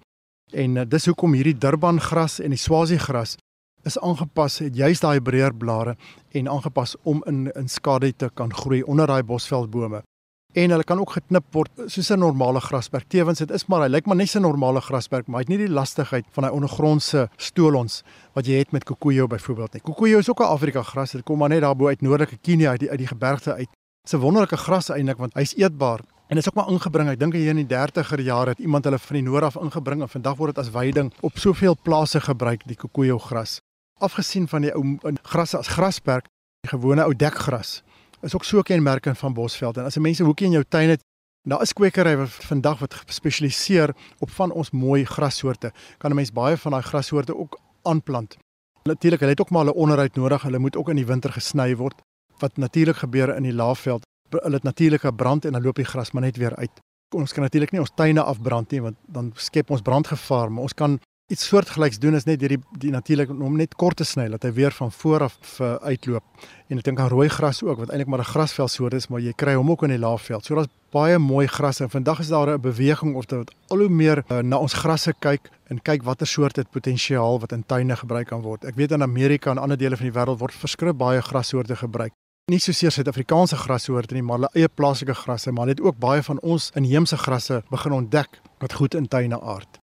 En 0.53 0.77
uh, 0.77 0.85
dis 0.87 1.07
hoekom 1.07 1.33
hierdie 1.33 1.59
Durban 1.59 2.01
gras 2.01 2.41
en 2.41 2.51
die 2.51 2.59
Swazi 2.59 2.97
gras 2.99 3.37
is 3.83 3.99
aangepas 3.99 4.59
het 4.59 4.77
juist 4.77 5.03
daai 5.03 5.21
breër 5.21 5.55
blare 5.57 5.97
en 6.33 6.49
aangepas 6.49 6.97
om 7.03 7.23
in 7.27 7.51
in 7.57 7.69
skadu 7.69 8.13
te 8.13 8.31
kan 8.35 8.55
groei 8.55 8.83
onder 8.83 9.07
daai 9.07 9.23
bosveldbome. 9.23 10.03
En 10.53 10.71
hulle 10.71 10.85
kan 10.85 10.99
ook 10.99 11.13
geknip 11.15 11.45
word 11.55 11.71
soos 11.87 12.11
'n 12.11 12.19
normale 12.19 12.61
grasperk. 12.61 13.05
Tewens 13.09 13.39
dit 13.39 13.51
is 13.51 13.67
maar 13.67 13.83
hy 13.83 13.89
lyk 13.89 14.07
maar 14.07 14.17
net 14.17 14.29
so 14.29 14.39
'n 14.39 14.43
normale 14.43 14.81
grasperk, 14.81 15.27
maar 15.27 15.37
hy 15.37 15.41
het 15.41 15.49
nie 15.49 15.67
die 15.67 15.75
lastigheid 15.75 16.25
van 16.31 16.45
hy 16.45 16.51
ondergrondse 16.51 17.29
stolons 17.37 18.03
wat 18.35 18.47
jy 18.47 18.59
het 18.59 18.73
met 18.73 18.85
kokojo 18.85 19.27
byvoorbeeld 19.27 19.73
nie. 19.73 19.83
Kokojo 19.83 20.19
is 20.19 20.31
ook 20.31 20.41
'n 20.41 20.45
Afrika 20.45 20.83
gras. 20.83 21.13
Dit 21.13 21.23
kom 21.23 21.39
maar 21.39 21.49
net 21.49 21.61
daar 21.61 21.77
bo 21.77 21.87
uit 21.87 22.01
noordelike 22.01 22.37
Kenia 22.37 22.71
uit 22.71 22.81
die 22.81 22.91
uit 22.91 22.99
die 22.99 23.07
gebergte 23.07 23.55
uit. 23.55 23.69
Dit's 24.03 24.15
'n 24.15 24.19
wonderlike 24.19 24.57
gras 24.57 24.89
eintlik 24.91 25.19
want 25.19 25.35
hy's 25.35 25.55
eetbaar. 25.57 26.01
En 26.29 26.37
dit 26.37 26.39
is 26.39 26.49
ook 26.49 26.55
maar 26.55 26.69
ingebring. 26.69 27.09
Ek 27.09 27.19
dink 27.19 27.33
hier 27.33 27.49
in 27.49 27.67
die 27.67 27.67
30er 27.67 28.21
jare 28.21 28.51
het 28.51 28.59
iemand 28.59 28.85
hulle 28.85 28.99
van 28.99 29.17
die 29.17 29.25
noord 29.25 29.43
af 29.43 29.57
ingebring 29.57 30.03
en 30.03 30.09
vandag 30.09 30.37
word 30.37 30.55
dit 30.55 30.65
as 30.65 30.71
veiding 30.71 31.13
op 31.21 31.39
soveel 31.39 31.77
plase 31.83 32.21
gebruik 32.21 32.67
die 32.67 32.77
kokojo 32.77 33.19
gras 33.19 33.61
afgesien 34.01 34.49
van 34.49 34.63
die 34.63 34.75
ou 34.75 35.15
grasse 35.23 35.59
as 35.59 35.69
grasperk, 35.69 36.27
die 36.65 36.73
gewone 36.73 37.05
ou 37.05 37.15
dekgras 37.15 37.81
is 38.21 38.35
ook 38.35 38.45
so 38.45 38.63
kenmerkend 38.63 39.19
van 39.19 39.33
Bosveld 39.33 39.77
en 39.77 39.85
as 39.89 39.97
jy 39.97 40.03
mense 40.05 40.25
hoekie 40.25 40.47
in 40.51 40.59
jou 40.59 40.65
tuin 40.69 40.93
het, 40.93 41.03
daar 41.49 41.63
is 41.65 41.73
kwekery 41.73 42.17
wat 42.21 42.35
vandag 42.51 42.83
wat 42.83 42.95
gespesialiseer 43.07 43.95
op 44.21 44.31
van 44.37 44.53
ons 44.53 44.71
mooi 44.77 45.05
grassoorte. 45.09 45.73
Kan 45.99 46.11
'n 46.11 46.15
mens 46.15 46.33
baie 46.33 46.57
van 46.57 46.73
daai 46.73 46.83
grassoorte 46.83 47.37
ook 47.37 47.59
aanplant. 47.83 48.37
Natuurlik, 48.85 49.21
hulle 49.21 49.33
het 49.33 49.41
ook 49.41 49.51
maar 49.51 49.65
hulle 49.65 49.75
onderhoud 49.75 50.15
nodig. 50.15 50.43
Hulle 50.43 50.59
moet 50.59 50.77
ook 50.77 50.89
in 50.89 50.97
die 50.97 51.07
winter 51.07 51.33
gesny 51.33 51.77
word. 51.77 52.03
Wat 52.39 52.57
natuurlik 52.57 52.97
gebeur 52.97 53.37
in 53.37 53.43
die 53.43 53.53
laafveld, 53.53 54.03
hulle 54.31 54.55
het 54.55 54.63
natuurlike 54.63 55.13
brand 55.15 55.45
en 55.45 55.53
dan 55.53 55.63
loop 55.63 55.75
die 55.75 55.85
gras 55.85 56.11
maar 56.11 56.23
net 56.23 56.37
weer 56.37 56.57
uit. 56.57 56.81
Ons 57.15 57.33
kan 57.33 57.43
natuurlik 57.43 57.71
nie 57.71 57.81
ons 57.81 57.91
tuine 57.95 58.23
afbrand 58.23 58.71
nie 58.71 58.81
want 58.81 58.97
dan 59.07 59.33
skep 59.35 59.71
ons 59.71 59.83
brandgevaar, 59.83 60.53
maar 60.53 60.63
ons 60.63 60.75
kan 60.75 61.01
iets 61.31 61.47
soortgelyks 61.47 61.99
doen 62.03 62.15
is 62.19 62.27
net 62.27 62.41
deur 62.41 62.57
die 62.57 62.59
die 62.83 62.91
natuurlik 62.91 63.31
om 63.31 63.57
net 63.57 63.77
kort 63.79 64.01
te 64.01 64.05
sny 64.05 64.27
dat 64.33 64.43
hy 64.43 64.51
weer 64.57 64.75
van 64.75 64.91
voor 64.93 65.23
af 65.29 65.37
uh, 65.61 65.75
uitloop. 65.87 66.47
En 66.69 66.81
ek 66.81 66.87
dink 66.89 66.99
aan 66.99 67.11
rooi 67.13 67.29
gras 67.31 67.63
ook 67.63 67.79
wat 67.85 67.93
eintlik 67.93 68.11
maar 68.11 68.25
'n 68.25 68.33
grasveld 68.33 68.71
soort 68.71 68.95
is, 68.95 69.09
maar 69.09 69.21
jy 69.21 69.33
kry 69.33 69.55
hom 69.55 69.71
ook 69.71 69.83
in 69.87 69.95
die 69.95 69.99
laafveld. 69.99 70.45
So 70.45 70.55
daar's 70.55 70.73
baie 70.91 71.19
mooi 71.19 71.47
grasse. 71.47 71.89
Vandag 71.89 72.21
is 72.21 72.29
daar 72.29 72.51
'n 72.51 72.61
beweging 72.61 73.15
of 73.15 73.27
dit 73.27 73.55
al 73.69 73.79
hoe 73.79 73.89
meer 73.89 74.25
uh, 74.29 74.39
na 74.39 74.57
ons 74.57 74.73
grasse 74.73 75.15
kyk 75.19 75.51
en 75.69 75.83
kyk 75.83 76.03
watter 76.03 76.27
soorte 76.27 76.61
het 76.61 76.71
potensiaal 76.71 77.41
wat 77.41 77.53
in 77.53 77.63
tuine 77.67 77.97
gebruik 77.97 78.27
kan 78.27 78.43
word. 78.43 78.65
Ek 78.65 78.75
weet 78.75 78.91
in 78.91 79.03
Amerika 79.03 79.51
en 79.51 79.59
ander 79.59 79.79
dele 79.79 79.97
van 79.97 80.07
die 80.11 80.19
wêreld 80.19 80.39
word 80.39 80.55
verskrip 80.55 80.97
baie 80.97 81.23
grassoorte 81.23 81.77
gebruik. 81.77 82.13
Nie 82.51 82.59
soseer 82.59 82.91
Suid-Afrikaanse 82.91 83.57
grassoorte 83.57 84.15
nie, 84.15 84.23
maar 84.23 84.37
hulle 84.37 84.51
eie 84.55 84.69
plaaslike 84.69 85.15
grasse, 85.15 85.53
maar 85.53 85.67
net 85.67 85.81
ook 85.81 85.99
baie 85.99 86.23
van 86.23 86.41
ons 86.41 86.71
inheemse 86.75 87.17
grasse 87.17 87.63
begin 87.71 87.93
ontdek 87.93 88.41
wat 88.59 88.73
goed 88.73 88.95
in 88.95 89.07
tuine 89.07 89.41
aard. 89.41 89.80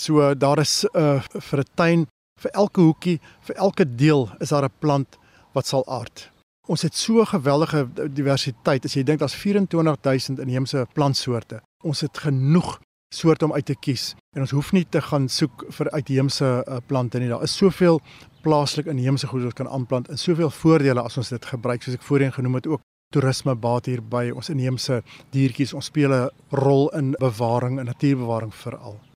So 0.00 0.34
daar 0.34 0.58
is 0.58 0.84
'n 0.84 0.98
uh, 0.98 1.22
vir 1.48 1.58
'n 1.60 1.70
tuin, 1.74 2.06
vir 2.40 2.50
elke 2.50 2.80
hoekie, 2.80 3.20
vir 3.40 3.56
elke 3.56 3.94
deel 3.94 4.30
is 4.38 4.48
daar 4.48 4.64
'n 4.64 4.78
plant 4.78 5.18
wat 5.52 5.66
sal 5.66 5.86
aard. 5.86 6.30
Ons 6.68 6.82
het 6.82 6.94
so 6.96 7.24
geweldige 7.24 7.88
diversiteit. 8.12 8.84
As 8.84 8.94
jy 8.94 9.02
dink 9.02 9.18
daar's 9.18 9.34
24000 9.34 10.38
inheemse 10.38 10.86
plantsoorte. 10.92 11.60
Ons 11.84 12.00
het 12.00 12.18
genoeg 12.18 12.80
soorte 13.14 13.44
om 13.44 13.52
uit 13.52 13.64
te 13.66 13.74
kies 13.74 14.14
en 14.36 14.40
ons 14.40 14.50
hoef 14.50 14.72
nie 14.72 14.86
te 14.88 15.00
gaan 15.02 15.28
soek 15.28 15.64
vir 15.68 15.90
uitheemse 15.90 16.64
uh, 16.68 16.76
plante 16.86 17.18
nie. 17.18 17.28
Daar 17.28 17.42
is 17.42 17.56
soveel 17.56 18.00
plaaslik 18.42 18.86
inheemse 18.86 19.26
goed 19.26 19.40
wat 19.40 19.50
ons 19.52 19.54
kan 19.54 19.68
aanplant 19.68 20.08
en 20.08 20.18
soveel 20.18 20.50
voordele 20.50 21.02
as 21.02 21.16
ons 21.16 21.28
dit 21.28 21.44
gebruik 21.44 21.82
soos 21.82 21.94
ek 21.94 22.02
voorheen 22.02 22.32
genoem 22.32 22.54
het 22.54 22.66
ook 22.66 22.80
toerisme 23.12 23.54
baat 23.54 23.86
hier 23.86 24.02
by 24.02 24.30
ons 24.30 24.48
inheemse 24.48 25.02
diertjies. 25.30 25.74
Ons 25.74 25.84
speel 25.84 26.12
'n 26.12 26.30
rol 26.50 26.88
in 26.88 27.16
bewaring 27.18 27.78
en 27.78 27.86
natuurbewaring 27.86 28.54
veral. 28.54 29.09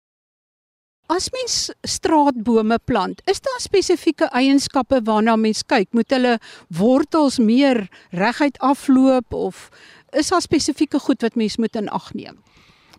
As 1.13 1.27
mens 1.29 1.69
straatbome 1.85 2.79
plant, 2.89 3.21
is 3.29 3.43
daar 3.45 3.61
spesifieke 3.61 4.25
eienskappe 4.33 5.03
waarna 5.05 5.35
mens 5.37 5.61
kyk? 5.69 5.91
Moet 5.93 6.15
hulle 6.17 6.39
wortels 6.73 7.37
meer 7.39 7.83
reguit 8.17 8.57
afloop 8.65 9.37
of 9.37 9.69
is 10.17 10.33
daar 10.33 10.41
spesifieke 10.41 10.99
goed 11.05 11.21
wat 11.21 11.37
mens 11.37 11.59
moet 11.61 11.77
in 11.77 11.91
ag 11.93 12.09
neem? 12.17 12.39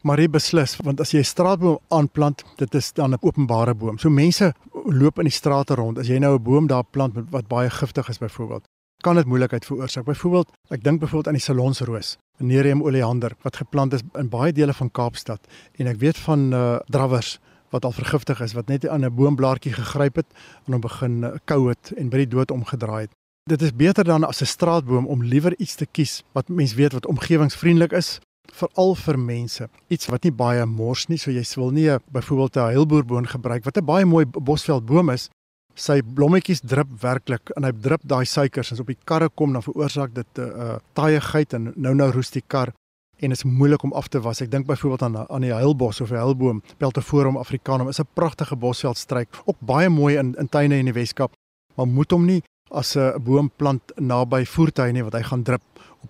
Marie 0.05 0.29
beslis 0.29 0.75
want 0.85 1.01
as 1.01 1.15
jy 1.15 1.19
'n 1.19 1.31
straatboom 1.33 1.79
aanplant, 1.89 2.43
dit 2.57 2.75
is 2.75 2.93
dan 2.93 3.13
'n 3.13 3.17
openbare 3.21 3.73
boom. 3.73 3.97
So 3.97 4.09
mense 4.09 4.53
loop 4.85 5.17
in 5.17 5.25
die 5.25 5.33
strate 5.33 5.73
rond. 5.73 5.97
As 5.97 6.07
jy 6.07 6.19
nou 6.19 6.37
'n 6.37 6.43
boom 6.43 6.67
daar 6.67 6.85
plant 6.85 7.13
wat 7.31 7.47
baie 7.47 7.69
giftig 7.69 8.09
is 8.09 8.19
byvoorbeeld, 8.19 8.63
kan 9.01 9.15
dit 9.15 9.25
moeilikheid 9.25 9.65
veroorsaak. 9.65 10.05
Byvoorbeeld, 10.05 10.51
ek 10.69 10.83
dink 10.83 10.99
byvoorbeeld 10.99 11.27
aan 11.27 11.39
die 11.39 11.41
salonsroos, 11.41 12.17
Nereum 12.37 12.83
oleander 12.83 13.31
wat 13.41 13.55
geplant 13.55 13.93
is 13.93 14.01
in 14.13 14.29
baie 14.29 14.51
dele 14.51 14.73
van 14.73 14.91
Kaapstad 14.91 15.39
en 15.79 15.87
ek 15.87 15.97
weet 15.97 16.17
van 16.17 16.53
uh, 16.53 16.79
drawers 16.85 17.39
wat 17.75 17.85
al 17.85 17.95
vergiftig 17.95 18.41
is 18.45 18.55
wat 18.57 18.71
net 18.71 18.87
aan 18.87 19.05
'n 19.05 19.15
boomblaartjie 19.15 19.75
gegryp 19.75 20.15
het 20.21 20.29
en 20.65 20.73
hom 20.73 20.81
begin 20.81 21.23
uh, 21.23 21.35
kou 21.45 21.69
het 21.69 21.91
en 21.97 22.09
by 22.09 22.23
die 22.23 22.33
dood 22.35 22.51
omgedraai 22.51 23.01
het. 23.07 23.13
Dit 23.49 23.61
is 23.61 23.75
beter 23.75 24.03
dan 24.03 24.23
as 24.23 24.41
'n 24.41 24.45
straatboom 24.45 25.05
om 25.05 25.23
liewer 25.23 25.53
iets 25.57 25.75
te 25.75 25.85
kies 25.85 26.23
wat 26.33 26.49
mens 26.49 26.73
weet 26.73 26.93
wat 26.93 27.05
omgewingsvriendelik 27.05 27.91
is 27.91 28.19
veral 28.53 28.95
vir 28.95 29.19
mense. 29.19 29.69
Iets 29.87 30.07
wat 30.07 30.23
nie 30.23 30.31
baie 30.31 30.65
mors 30.65 31.07
nie, 31.07 31.17
so 31.17 31.31
jy 31.31 31.43
wil 31.55 31.71
nie 31.71 31.89
byvoorbeeld 32.11 32.55
'n 32.55 32.71
heilboerboon 32.73 33.27
gebruik 33.27 33.63
wat 33.65 33.77
'n 33.77 33.85
baie 33.85 34.05
mooi 34.05 34.25
bosveldboom 34.25 35.09
is. 35.09 35.29
Sy 35.75 36.01
blommetjies 36.01 36.61
drup 36.61 36.87
werklik 37.01 37.49
en 37.55 37.63
hy 37.63 37.71
drup 37.71 38.01
daai 38.03 38.25
suikers 38.25 38.71
as 38.71 38.79
op 38.79 38.87
die 38.87 38.97
karre 39.03 39.29
kom 39.29 39.53
dan 39.53 39.61
veroorsaak 39.61 40.13
dit 40.13 40.27
'n 40.37 40.41
uh, 40.41 40.47
uh, 40.47 40.77
taaiigheid 40.93 41.53
en 41.53 41.73
nou 41.75 41.93
nou 41.93 42.11
roes 42.11 42.31
die 42.31 42.43
kar 42.47 42.73
en 43.19 43.31
is 43.31 43.43
moeilik 43.43 43.83
om 43.83 43.93
af 43.93 44.07
te 44.07 44.21
was. 44.21 44.41
Ek 44.41 44.51
dink 44.51 44.65
byvoorbeeld 44.65 45.01
aan 45.01 45.29
aan 45.29 45.41
die 45.41 45.53
heilbos 45.53 46.01
of 46.01 46.11
'n 46.11 46.15
heilboom, 46.15 46.61
Peltoforum 46.77 47.37
africanum 47.37 47.87
is 47.87 47.99
'n 47.99 48.07
pragtige 48.13 48.55
bosveldstruik, 48.55 49.29
ook 49.45 49.57
baie 49.59 49.89
mooi 49.89 50.17
in 50.17 50.35
in 50.37 50.49
tuine 50.49 50.77
in 50.77 50.85
die 50.85 50.93
Weskaap, 50.93 51.31
maar 51.75 51.87
moet 51.87 52.11
hom 52.11 52.25
nie 52.25 52.43
as 52.71 52.95
'n 52.95 53.23
boom 53.23 53.51
plant 53.55 53.81
naby 53.95 54.45
voertuie 54.45 54.91
nie 54.91 55.03
wat 55.03 55.13
hy 55.13 55.21
gaan 55.23 55.43
drup 55.43 55.61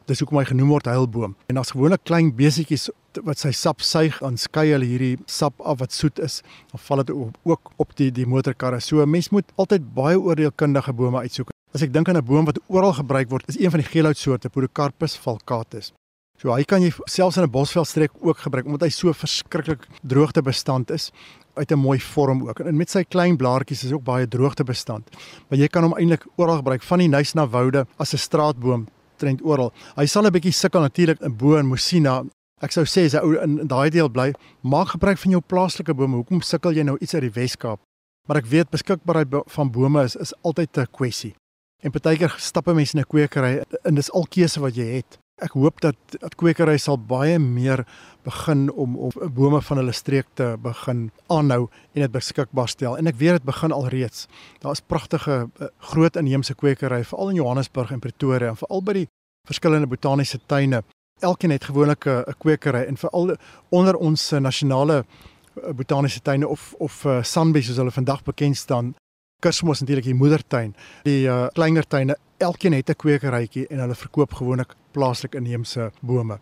dis 0.10 0.22
hoekom 0.22 0.40
hy 0.42 0.46
genoem 0.50 0.72
word 0.76 0.90
heilboom. 0.90 1.34
En 1.52 1.60
as 1.62 1.74
gewone 1.74 1.98
klein 2.04 2.32
besietjies 2.36 2.90
wat 3.26 3.40
sy 3.40 3.52
sap 3.56 3.84
suig 3.86 4.18
aan 4.26 4.38
skei 4.42 4.68
hulle 4.74 4.88
hierdie 4.90 5.16
sap 5.32 5.62
af 5.64 5.80
wat 5.80 5.96
soet 5.96 6.20
is, 6.24 6.42
dan 6.74 6.82
val 6.88 7.04
dit 7.04 7.14
ook 7.16 7.72
op 7.82 7.96
die 8.00 8.12
die 8.12 8.28
motorkarre. 8.28 8.82
So 8.82 9.02
'n 9.02 9.10
mens 9.10 9.30
moet 9.30 9.46
altyd 9.56 9.94
baie 9.94 10.20
oordeelkundige 10.20 10.94
bome 10.94 11.20
uitsoek. 11.20 11.50
As 11.74 11.82
ek 11.82 11.94
dink 11.94 12.10
aan 12.10 12.18
'n 12.18 12.26
boom 12.26 12.46
wat 12.46 12.60
oral 12.68 12.94
gebruik 12.94 13.30
word, 13.30 13.48
is 13.48 13.60
een 13.60 13.72
van 13.72 13.80
die 13.80 13.90
geelhoutsoorte 13.90 14.50
Podocarpus 14.50 15.16
falcatus. 15.16 15.94
So 16.38 16.51
hy 16.51 16.63
kan 16.68 16.84
jy 16.84 16.92
selfs 17.08 17.38
in 17.38 17.44
'n 17.44 17.51
bosveldstreek 17.51 18.12
ook 18.22 18.38
gebruik 18.38 18.65
omdat 18.65 18.82
hy 18.82 18.89
so 18.89 19.13
verskriklik 19.13 19.88
droogtebestand 20.04 20.92
is 20.92 21.12
uit 21.56 21.72
'n 21.72 21.80
mooi 21.80 22.00
vorm 22.00 22.48
ook. 22.48 22.60
En 22.60 22.77
met 22.77 22.89
sy 22.89 23.04
klein 23.04 23.38
blaartjies 23.38 23.84
is 23.84 23.89
hy 23.89 23.96
ook 23.96 24.04
baie 24.04 24.27
droogtebestand. 24.27 25.10
Maar 25.50 25.60
jy 25.60 25.68
kan 25.68 25.84
hom 25.84 25.94
eintlik 25.94 26.25
oral 26.36 26.58
gebruik 26.58 26.84
van 26.84 27.00
die 27.00 27.08
nuus 27.08 27.34
na 27.34 27.48
woude 27.48 27.86
as 27.98 28.13
'n 28.13 28.18
straatboom 28.18 28.88
trend 29.18 29.42
oral. 29.44 29.72
Hy 29.96 30.06
sal 30.06 30.25
'n 30.25 30.32
bietjie 30.32 30.51
sukkel 30.51 30.82
natuurlik 30.82 31.22
in 31.22 31.36
Bo 31.36 31.56
en 31.56 31.65
Mosina. 31.65 32.24
Ek 32.62 32.72
sou 32.72 32.84
sê 32.84 33.06
as 33.06 33.13
hy 33.13 33.20
in, 33.44 33.60
in 33.60 33.68
daai 33.68 33.89
deel 33.89 34.10
bly, 34.10 34.34
maak 34.62 34.88
gebruik 34.88 35.18
van 35.18 35.32
jou 35.32 35.42
plaaslike 35.42 35.94
bome. 35.94 36.15
Hoekom 36.15 36.42
sukkel 36.42 36.72
jy 36.72 36.84
nou 36.84 36.98
iets 37.01 37.13
uit 37.13 37.22
die 37.22 37.42
Wes-Kaap? 37.42 37.80
Maar 38.27 38.38
ek 38.38 38.46
weet 38.46 38.70
beskikbaarheid 38.70 39.27
van 39.48 39.72
bome 39.72 40.04
is 40.04 40.15
is 40.15 40.34
altyd 40.42 40.77
'n 40.77 40.88
kwessie. 40.92 41.36
En 41.84 41.92
partykeer 41.92 42.36
stappe 42.38 42.74
mense 42.74 42.96
in 42.96 43.01
'n 43.01 43.08
kwekery 43.08 43.63
en 43.84 43.96
dis 43.96 44.12
al 44.12 44.25
keuse 44.30 44.60
wat 44.60 44.75
jy 44.75 44.96
het. 44.96 45.20
Ek 45.44 45.51
hoop 45.51 45.82
dat 45.84 45.98
dat 46.22 46.36
kwekery 46.39 46.77
sal 46.80 46.96
baie 46.96 47.36
meer 47.44 47.82
begin 48.24 48.70
om 48.72 48.94
om 48.96 49.12
bome 49.36 49.60
van 49.68 49.82
hulle 49.82 49.92
streek 49.92 50.30
te 50.39 50.54
begin 50.63 51.10
aanhou 51.27 51.65
en 51.68 52.06
dit 52.06 52.12
beskikbaar 52.12 52.72
stel. 52.72 52.96
En 52.96 53.12
ek 53.12 53.18
weet 53.20 53.36
dit 53.36 53.44
begin 53.44 53.75
alreeds. 53.75 54.30
Daar 54.63 54.72
is 54.72 54.80
pragtige 54.80 55.50
eh, 55.60 55.68
groot 55.92 56.15
inheemse 56.15 56.56
kwekery 56.56 57.04
veral 57.04 57.34
in 57.34 57.42
Johannesburg 57.42 57.92
en 57.92 58.00
Pretoria 58.00 58.54
en 58.54 58.62
veral 58.62 58.82
by 58.82 58.96
die 59.01 59.08
verskillende 59.48 59.92
botaniese 59.92 60.39
tuine. 60.48 60.86
Elkeen 61.20 61.51
het 61.51 61.68
gewoonlik 61.68 62.08
'n 62.08 62.39
kwekery 62.39 62.86
en 62.88 62.98
veral 62.98 63.36
onder 63.69 63.95
ons 63.95 64.32
nasionale 64.39 65.04
eh, 65.04 65.74
botaniese 65.76 66.21
tuine 66.21 66.48
of 66.48 66.74
of 66.80 67.04
uh, 67.06 67.24
Sunbee 67.24 67.62
soos 67.62 67.78
hulle 67.78 67.91
vandag 67.91 68.24
bekend 68.24 68.58
staan. 68.58 68.95
Kersmos 69.43 69.80
natuurlik 69.80 70.06
die 70.06 70.15
moedertuin. 70.15 70.76
Die 71.04 71.28
uh, 71.28 71.48
kleiner 71.54 71.88
tuine 71.88 72.15
elkeen 72.38 72.74
het 72.74 72.89
'n 72.89 72.95
kwekerytjie 72.95 73.67
en 73.67 73.80
hulle 73.80 73.95
verkoop 73.95 74.34
gewoonlik 74.34 74.76
plaaslik 74.91 75.36
inheemse 75.36 75.91
bome. 76.02 76.39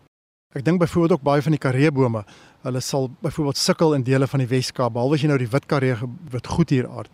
Ek 0.54 0.64
dink 0.64 0.78
byvoorbeeld 0.78 1.12
ook 1.12 1.22
baie 1.22 1.42
van 1.42 1.52
die 1.52 1.58
kareebome, 1.58 2.24
hulle 2.62 2.80
sal 2.80 3.10
byvoorbeeld 3.20 3.56
sukkel 3.56 3.94
in 3.94 4.02
dele 4.02 4.26
van 4.26 4.38
die 4.38 4.48
Wes-Kaap, 4.48 4.92
behalwe 4.92 5.14
as 5.14 5.20
jy 5.20 5.28
nou 5.28 5.38
die 5.38 5.50
wit 5.50 5.66
karee 5.66 5.96
wat 6.30 6.46
goed 6.46 6.70
hier 6.70 6.88
aard. 6.88 7.10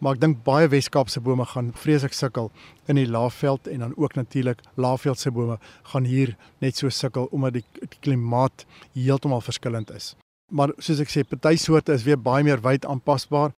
Maar 0.00 0.16
ek 0.16 0.20
dink 0.20 0.42
baie 0.44 0.68
Wes-Kaapse 0.68 1.20
bome 1.20 1.44
gaan 1.44 1.72
vreeslik 1.76 2.12
sukkel 2.12 2.50
in 2.88 2.96
die 2.96 3.06
Laagveld 3.06 3.68
en 3.68 3.78
dan 3.78 3.92
ook 3.96 4.14
natuurlik 4.14 4.62
Laagveldse 4.74 5.30
bome 5.30 5.58
gaan 5.92 6.04
hier 6.04 6.36
net 6.58 6.76
so 6.76 6.88
sukkel 6.88 7.28
omdat 7.30 7.52
die, 7.52 7.64
die 7.80 8.00
klimaat 8.00 8.66
heeltemal 8.92 9.40
verskillend 9.40 9.90
is. 9.90 10.16
Maar 10.50 10.72
soos 10.78 11.00
ek 11.00 11.12
sê, 11.12 11.22
party 11.22 11.56
soorte 11.56 11.92
is 11.92 12.02
weer 12.02 12.18
baie 12.18 12.42
meer 12.42 12.62
wyd 12.64 12.86
aanpasbaar 12.88 13.52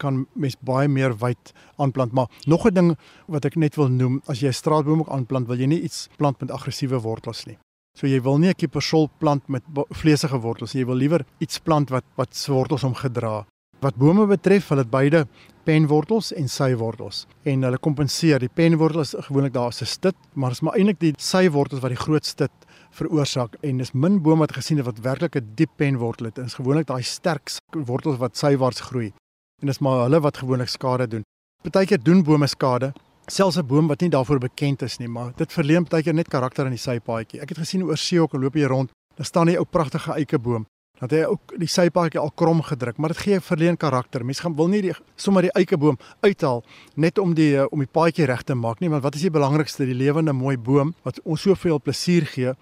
kan 0.00 0.24
mens 0.34 0.56
baie 0.64 0.88
meer 0.88 1.14
wyd 1.20 1.52
aanplant 1.82 2.12
maar 2.12 2.30
nog 2.46 2.66
'n 2.66 2.74
ding 2.74 2.96
wat 3.26 3.44
ek 3.44 3.56
net 3.56 3.76
wil 3.76 3.88
noem 3.88 4.22
as 4.26 4.40
jy 4.40 4.48
'n 4.48 4.52
straatboom 4.52 5.00
ook 5.00 5.08
aanplant 5.08 5.46
wil 5.46 5.58
jy 5.58 5.66
nie 5.66 5.82
iets 5.82 6.08
plant 6.16 6.40
met 6.40 6.50
aggressiewe 6.50 7.00
wortels 7.00 7.46
nie. 7.46 7.58
So 7.94 8.06
jy 8.06 8.20
wil 8.22 8.38
nie 8.38 8.48
'n 8.48 8.54
kipersol 8.54 9.10
plant 9.18 9.48
met 9.48 9.62
vleesige 9.90 10.40
wortels 10.40 10.72
jy 10.72 10.84
wil 10.84 10.96
liewer 10.96 11.24
iets 11.38 11.58
plant 11.58 11.90
wat 11.90 12.04
wat 12.16 12.34
se 12.34 12.52
wortels 12.52 12.84
omgedra. 12.84 13.46
Wat 13.80 13.96
bome 13.96 14.26
betref 14.26 14.68
hulle 14.68 14.82
het 14.82 14.90
beide 14.90 15.26
penwortels 15.64 16.32
en 16.32 16.48
sywortels 16.48 17.26
en 17.44 17.62
hulle 17.62 17.78
kompenseer. 17.78 18.38
Die 18.38 18.48
penwortel 18.48 19.00
is 19.00 19.14
gewoonlik 19.18 19.52
daar 19.52 19.68
as 19.68 19.82
'n 19.82 19.86
stit 19.86 20.16
maar 20.34 20.50
is 20.50 20.60
maar 20.60 20.76
eintlik 20.76 21.00
die 21.00 21.12
sywortels 21.18 21.80
wat 21.80 21.90
die 21.90 22.04
groot 22.04 22.24
stit 22.24 22.52
veroorsaak 22.90 23.56
en 23.62 23.78
dis 23.78 23.92
min 23.92 24.22
bome 24.22 24.40
wat 24.40 24.52
gesien 24.52 24.76
het 24.76 24.86
wat 24.86 25.00
werklik 25.00 25.36
'n 25.36 25.52
diep 25.54 25.70
penwortel 25.76 26.26
het 26.26 26.38
en 26.38 26.44
is 26.44 26.54
gewoonlik 26.54 26.86
daai 26.86 27.02
sterk 27.02 27.50
wortels 27.72 28.18
wat 28.18 28.36
sywaarts 28.36 28.80
groei 28.80 29.12
en 29.62 29.70
dis 29.70 29.80
maar 29.80 30.04
hulle 30.04 30.20
wat 30.20 30.36
gewoonlik 30.42 30.68
skade 30.68 31.06
doen. 31.08 31.24
Partykeer 31.64 32.02
doen 32.02 32.22
bome 32.22 32.46
skade, 32.46 32.92
selfs 33.26 33.56
'n 33.56 33.66
boom 33.66 33.86
wat 33.86 34.00
nie 34.00 34.10
daarvoor 34.10 34.38
bekend 34.38 34.82
is 34.82 34.98
nie, 34.98 35.08
maar 35.08 35.32
dit 35.36 35.52
verleen 35.52 35.84
partykeer 35.84 36.14
net 36.14 36.28
karakter 36.28 36.66
in 36.66 36.76
die 36.76 36.78
sypaadjie. 36.78 37.40
Ek 37.40 37.48
het 37.48 37.58
gesien 37.58 37.82
oor 37.82 37.96
see 37.96 38.20
ook 38.20 38.32
loop 38.32 38.54
hier 38.54 38.68
rond, 38.68 38.90
daar 39.16 39.26
staan 39.26 39.48
'n 39.48 39.56
ou 39.56 39.64
pragtige 39.64 40.12
eikeboom. 40.12 40.66
Dat 40.98 41.10
hy 41.10 41.24
ook 41.24 41.58
die 41.58 41.68
sypaadjie 41.68 42.20
al 42.20 42.30
krom 42.30 42.62
gedruk, 42.62 42.96
maar 42.96 43.08
dit 43.08 43.18
gee 43.18 43.40
verleen 43.40 43.76
karakter. 43.76 44.24
Mense 44.24 44.42
gaan 44.42 44.56
wil 44.56 44.68
nie 44.68 44.82
die, 44.82 44.94
sommer 45.16 45.42
die 45.42 45.52
eikeboom 45.52 45.98
uithaal 46.20 46.64
net 46.94 47.18
om 47.18 47.34
die 47.34 47.70
om 47.70 47.78
die 47.78 47.92
paadjie 47.92 48.24
reg 48.24 48.42
te 48.42 48.54
maak 48.54 48.80
nie, 48.80 48.88
want 48.88 49.02
wat 49.02 49.14
is 49.14 49.20
die 49.20 49.30
belangrikste? 49.30 49.84
Die 49.84 49.94
lewende 49.94 50.32
mooi 50.32 50.56
boom 50.58 50.94
wat 51.02 51.20
ons 51.24 51.42
soveel 51.42 51.80
plesier 51.80 52.26
gee 52.26 52.54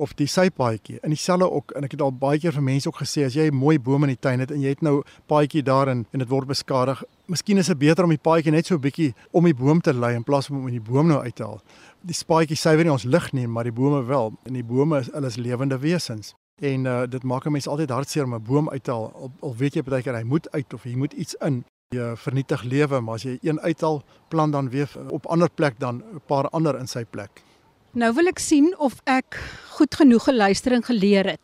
of 0.00 0.14
die 0.16 0.26
sypaadjie. 0.26 0.98
In 1.04 1.12
dieselfde 1.12 1.50
ook 1.50 1.74
en 1.76 1.84
ek 1.84 1.94
het 1.94 2.02
al 2.04 2.12
baie 2.16 2.40
keer 2.40 2.54
vir 2.56 2.64
mense 2.64 2.88
ook 2.88 3.02
gesê 3.02 3.26
as 3.26 3.36
jy 3.36 3.50
'n 3.50 3.54
mooi 3.54 3.78
boom 3.78 4.04
in 4.04 4.14
die 4.14 4.22
tuin 4.26 4.40
het 4.40 4.50
en 4.50 4.60
jy 4.60 4.72
het 4.72 4.82
nou 4.82 5.02
paadjie 5.28 5.62
daar 5.62 5.88
en 5.88 6.06
dit 6.10 6.28
word 6.28 6.48
beskadig, 6.48 7.02
miskien 7.26 7.58
is 7.58 7.66
dit 7.66 7.78
beter 7.78 8.04
om 8.04 8.10
die 8.10 8.24
paadjie 8.28 8.52
net 8.52 8.66
so 8.66 8.74
'n 8.74 8.80
bietjie 8.80 9.14
om 9.32 9.44
die 9.44 9.54
boom 9.54 9.80
te 9.80 9.92
lei 9.92 10.14
in 10.14 10.24
plaas 10.24 10.46
van 10.46 10.56
om 10.56 10.70
die 10.70 10.80
boom 10.80 11.06
nou 11.06 11.20
uit 11.20 11.34
te 11.36 11.44
haal. 11.44 11.60
Die 12.02 12.16
paadjie 12.26 12.56
suiwer 12.56 12.84
nie 12.84 12.92
ons 12.92 13.04
lig 13.04 13.32
nie, 13.32 13.46
maar 13.46 13.64
die 13.64 13.72
bome 13.72 14.04
wel. 14.04 14.32
En 14.44 14.52
die 14.52 14.64
bome 14.64 14.98
is 14.98 15.10
hulle 15.12 15.26
is 15.26 15.36
lewende 15.36 15.78
wesens. 15.78 16.34
En 16.60 16.84
uh, 16.84 17.02
dit 17.06 17.22
maak 17.22 17.46
'n 17.46 17.52
mens 17.52 17.68
altyd 17.68 17.90
hartseer 17.90 18.24
om 18.24 18.34
'n 18.34 18.42
boom 18.42 18.70
uit 18.70 18.84
te 18.84 18.90
haal. 18.90 19.12
Al, 19.14 19.30
al 19.40 19.56
weet 19.56 19.74
jy 19.74 19.82
baie 19.82 20.02
keer 20.02 20.14
hy 20.14 20.22
moet 20.24 20.50
uit 20.50 20.74
of 20.74 20.82
hy 20.82 20.94
moet 20.94 21.12
iets 21.12 21.34
in 21.34 21.64
jy 21.90 22.16
vernietig 22.16 22.62
lewe, 22.62 23.00
maar 23.00 23.14
as 23.14 23.22
jy 23.22 23.38
een 23.42 23.60
uithaal, 23.60 24.02
plant 24.28 24.52
dan 24.52 24.68
weer 24.70 24.88
op 25.08 25.26
ander 25.26 25.50
plek 25.50 25.74
dan 25.78 26.02
'n 26.14 26.20
paar 26.26 26.48
ander 26.48 26.78
in 26.78 26.86
sy 26.86 27.04
plek. 27.04 27.42
Nou 27.90 28.12
wil 28.14 28.30
ek 28.30 28.38
sien 28.38 28.68
of 28.78 29.00
ek 29.10 29.34
goed 29.74 29.96
genoeg 29.98 30.28
geluister 30.28 30.76
en 30.76 30.84
geleer 30.86 31.26
het. 31.26 31.42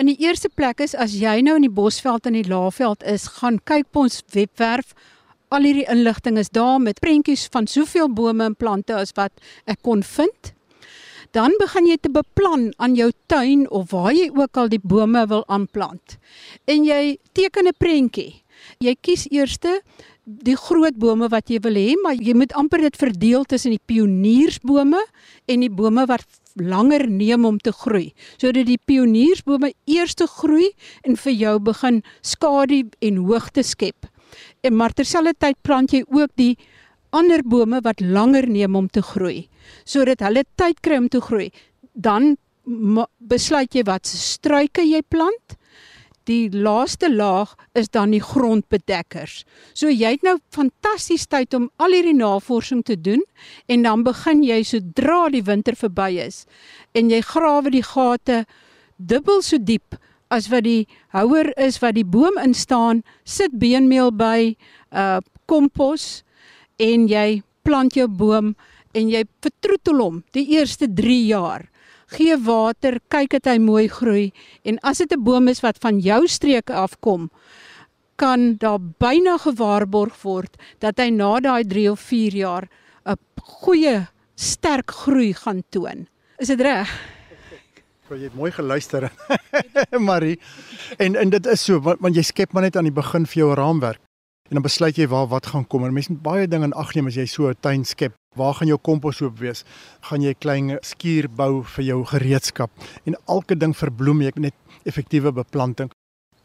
In 0.00 0.08
die 0.08 0.16
eerste 0.24 0.48
plek 0.48 0.80
is 0.80 0.94
as 0.96 1.12
jy 1.20 1.42
nou 1.44 1.58
in 1.58 1.66
die 1.66 1.72
Bosveld 1.72 2.24
en 2.28 2.36
die 2.36 2.46
Laagveld 2.48 3.04
is, 3.04 3.26
gaan 3.40 3.58
kyk 3.68 3.84
op 3.90 4.00
ons 4.06 4.22
webwerf. 4.32 4.94
Al 5.52 5.68
hierdie 5.68 5.86
inligting 5.92 6.40
is 6.40 6.48
daar 6.48 6.80
met 6.80 7.00
prentjies 7.04 7.44
van 7.52 7.68
soveel 7.68 8.08
bome 8.08 8.48
en 8.48 8.56
plante 8.56 8.96
as 8.96 9.12
wat 9.20 9.32
ek 9.68 9.82
kon 9.84 10.00
vind. 10.04 10.52
Dan 11.36 11.52
begin 11.60 11.90
jy 11.90 11.98
te 12.00 12.12
beplan 12.12 12.70
aan 12.80 12.96
jou 12.96 13.10
tuin 13.28 13.66
of 13.68 13.92
waar 13.92 14.14
jy 14.16 14.30
ook 14.32 14.56
al 14.56 14.72
die 14.72 14.80
bome 14.80 15.26
wil 15.28 15.44
aanplant. 15.52 16.16
En 16.64 16.84
jy 16.88 17.18
teken 17.36 17.68
'n 17.68 17.76
prentjie. 17.76 18.42
Jy 18.80 18.96
kies 19.00 19.28
eerste 19.28 19.82
die 20.26 20.56
groot 20.58 20.96
bome 20.98 21.28
wat 21.30 21.50
jy 21.50 21.60
wil 21.62 21.78
hê, 21.78 21.94
maar 22.02 22.18
jy 22.18 22.34
moet 22.34 22.52
amper 22.58 22.82
dit 22.82 22.96
verdeel 22.98 23.44
tussen 23.46 23.76
die 23.76 23.82
pioniersbome 23.86 24.98
en 25.46 25.62
die 25.62 25.70
bome 25.70 26.02
wat 26.10 26.26
langer 26.58 27.06
neem 27.06 27.44
om 27.46 27.60
te 27.62 27.70
groei. 27.70 28.10
Sodat 28.40 28.66
die 28.66 28.80
pioniersbome 28.88 29.70
eers 29.86 30.16
te 30.18 30.26
groei 30.26 30.72
en 31.06 31.18
vir 31.20 31.36
jou 31.36 31.54
begin 31.62 32.02
skadu 32.26 32.82
en 33.06 33.20
hoogte 33.28 33.62
skep. 33.62 34.08
En 34.66 34.74
maar 34.74 34.96
terselfdertyd 34.96 35.60
plant 35.62 35.94
jy 35.94 36.02
ook 36.10 36.34
die 36.34 36.56
ander 37.14 37.44
bome 37.46 37.78
wat 37.84 38.02
langer 38.02 38.48
neem 38.50 38.74
om 38.76 38.88
te 38.90 39.04
groei, 39.06 39.46
sodat 39.86 40.24
hulle 40.26 40.42
tyd 40.58 40.82
kry 40.82 40.98
om 40.98 41.08
te 41.08 41.22
groei. 41.22 41.52
Dan 41.94 42.34
besluit 43.22 43.78
jy 43.78 43.86
wat 43.86 44.10
struike 44.10 44.82
jy 44.82 45.04
plant 45.06 45.54
die 46.26 46.50
laaste 46.50 47.08
laag 47.12 47.54
is 47.78 47.88
dan 47.94 48.12
die 48.14 48.22
grondbedekkers. 48.22 49.44
So 49.74 49.90
jy 49.90 50.16
het 50.16 50.26
nou 50.26 50.36
fantasties 50.54 51.26
tyd 51.30 51.54
om 51.54 51.70
al 51.82 51.94
hierdie 51.96 52.16
navorsing 52.16 52.82
te 52.86 52.96
doen 53.00 53.22
en 53.70 53.86
dan 53.86 54.04
begin 54.06 54.42
jy 54.46 54.62
sodra 54.66 55.26
die 55.32 55.44
winter 55.46 55.78
verby 55.78 56.12
is 56.26 56.44
en 56.94 57.10
jy 57.10 57.22
grawe 57.22 57.70
die 57.70 57.84
gate 57.86 58.44
dubbel 58.96 59.42
so 59.42 59.58
diep 59.58 59.98
as 60.32 60.48
wat 60.50 60.66
die 60.66 60.86
houer 61.14 61.52
is 61.60 61.78
wat 61.82 61.94
die 61.94 62.06
boom 62.06 62.38
in 62.42 62.54
staan, 62.54 63.02
sit 63.24 63.54
beenmeel 63.60 64.12
by, 64.14 64.56
uh 64.90 65.20
kompos 65.46 66.24
en 66.82 67.04
jy 67.06 67.42
plant 67.62 67.94
jou 67.94 68.08
boom 68.10 68.56
en 68.98 69.10
jy 69.12 69.20
vertroetel 69.44 70.00
hom 70.02 70.16
die 70.34 70.42
eerste 70.56 70.88
3 70.90 71.18
jaar. 71.28 71.68
Gee 72.06 72.36
water, 72.38 73.00
kyk 73.10 73.30
dat 73.30 73.48
hy 73.50 73.58
mooi 73.58 73.88
groei 73.90 74.32
en 74.62 74.78
as 74.82 74.98
dit 74.98 75.12
'n 75.12 75.22
boom 75.22 75.48
is 75.48 75.60
wat 75.60 75.78
van 75.82 75.98
jou 75.98 76.26
streek 76.28 76.70
afkom, 76.70 77.30
kan 78.16 78.56
daar 78.56 78.78
byna 78.78 79.38
gewaarborg 79.38 80.22
word 80.22 80.56
dat 80.78 80.98
hy 80.98 81.10
na 81.10 81.40
daai 81.40 81.64
3 81.64 81.90
of 81.90 82.00
4 82.00 82.32
jaar 82.32 82.68
'n 83.06 83.16
goeie 83.42 84.06
sterk 84.34 84.90
groei 84.90 85.32
gaan 85.34 85.62
toon. 85.70 86.06
Is 86.38 86.48
dit 86.48 86.60
reg? 86.60 86.88
Jy 88.10 88.22
het 88.22 88.34
mooi 88.34 88.52
geluister, 88.52 89.10
Marie. 90.08 90.38
En 90.98 91.16
en 91.16 91.30
dit 91.30 91.46
is 91.46 91.64
so 91.64 91.80
want, 91.80 92.00
want 92.00 92.14
jy 92.14 92.22
skep 92.22 92.52
maar 92.52 92.62
net 92.62 92.76
aan 92.76 92.86
die 92.86 92.94
begin 92.94 93.26
vir 93.26 93.40
jou 93.42 93.54
raamwerk. 93.54 94.00
En 94.46 94.60
dan 94.60 94.62
besluit 94.62 94.96
jy 94.96 95.08
waar 95.10 95.26
wat 95.26 95.46
gaan 95.46 95.66
kom. 95.66 95.84
En 95.84 95.92
mense 95.92 96.12
moet 96.12 96.22
baie 96.22 96.46
dinge 96.46 96.64
in 96.64 96.72
ag 96.72 96.94
neem 96.94 97.06
as 97.10 97.16
jy 97.18 97.26
so 97.26 97.48
'n 97.48 97.58
tuin 97.60 97.84
skep. 97.84 98.14
Waar 98.36 98.54
gaan 98.54 98.68
jou 98.68 98.78
kompos 98.78 99.22
oop 99.24 99.38
wees? 99.38 99.64
Gaan 100.00 100.22
jy 100.22 100.30
'n 100.30 100.38
klein 100.38 100.78
skuur 100.80 101.28
bou 101.28 101.62
vir 101.64 101.84
jou 101.84 102.04
gereedskap? 102.04 102.70
En 103.04 103.16
elke 103.26 103.56
ding 103.56 103.76
verbloem 103.76 104.22
jy 104.22 104.32
net 104.34 104.54
effektiewe 104.84 105.32
beplanting. 105.32 105.90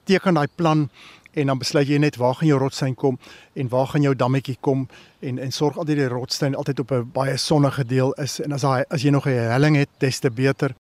Teken 0.05 0.33
daai 0.33 0.47
plan 0.55 0.89
en 1.33 1.47
dan 1.47 1.57
besluit 1.57 1.87
jy 1.87 1.97
net 1.97 2.15
waar 2.15 2.35
gaan 2.35 2.47
jou 2.47 2.59
rotssteen 2.59 2.95
kom 2.95 3.19
en 3.53 3.69
waar 3.69 3.87
gaan 3.87 4.01
jou 4.01 4.15
dammetjie 4.15 4.57
kom 4.59 4.87
en 5.19 5.39
en 5.39 5.51
sorg 5.51 5.77
altyd 5.77 5.97
die 5.97 6.07
rotssteen 6.07 6.55
altyd 6.55 6.79
op 6.79 6.91
'n 6.91 7.11
baie 7.13 7.37
sonnige 7.37 7.85
deel 7.85 8.13
is 8.13 8.39
en 8.39 8.51
as 8.51 8.61
hy 8.61 8.83
as 8.89 9.01
jy 9.01 9.09
nog 9.09 9.27
'n 9.27 9.51
helling 9.51 9.75
het 9.75 9.89
des 9.99 10.19
te 10.19 10.29
beter. 10.29 10.75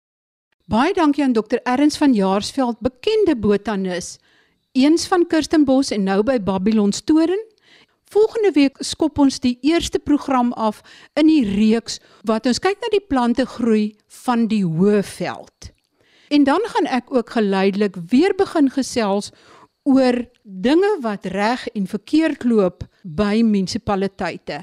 Baie 0.67 0.93
dankie 0.93 1.23
aan 1.23 1.33
dokter 1.33 1.59
Erns 1.63 1.97
van 1.97 2.13
Jaarsveld, 2.13 2.79
bekende 2.79 3.35
botanis, 3.35 4.19
eens 4.71 5.07
van 5.07 5.27
Kirstenbos 5.27 5.91
en 5.91 6.03
nou 6.03 6.23
by 6.23 6.39
Babylon 6.39 6.93
Storen. 6.93 7.50
Volgende 8.11 8.51
week 8.51 8.75
skop 8.83 9.19
ons 9.23 9.39
die 9.39 9.53
eerste 9.63 9.99
program 9.99 10.51
af 10.59 10.81
in 11.15 11.29
die 11.29 11.45
reeks 11.47 12.01
wat 12.27 12.47
ons 12.49 12.59
kyk 12.59 12.81
na 12.83 12.89
die 12.91 13.05
plante 13.07 13.45
groei 13.47 13.93
van 14.25 14.49
die 14.51 14.65
Hoëveld. 14.67 15.71
En 16.31 16.43
dan 16.43 16.59
gaan 16.73 16.89
ek 16.91 17.13
ook 17.15 17.31
geleidelik 17.37 17.95
weer 18.11 18.35
begin 18.35 18.67
gesels 18.71 19.31
oor 19.87 20.25
dinge 20.43 20.91
wat 21.01 21.25
reg 21.31 21.63
en 21.71 21.87
verkeerd 21.87 22.43
loop 22.43 22.83
by 23.03 23.39
munisipaliteite. 23.47 24.59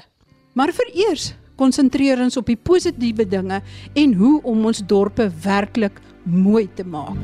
Maar 0.53 0.73
vereers 0.73 1.33
konsentreer 1.57 2.21
ons 2.21 2.37
op 2.37 2.47
die 2.47 2.59
positiewe 2.69 3.25
dinge 3.25 3.63
en 3.97 4.17
hoe 4.21 4.37
om 4.45 4.65
ons 4.69 4.85
dorpe 4.85 5.25
werklik 5.41 5.97
mooi 6.23 6.67
te 6.77 6.85
maak. 6.85 7.17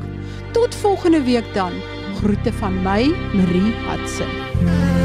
Tot 0.58 0.76
volgende 0.82 1.22
week 1.22 1.54
dan. 1.54 1.78
Groete 2.18 2.54
van 2.58 2.82
my, 2.82 3.02
Marie 3.38 3.74
Hudson. 3.86 5.05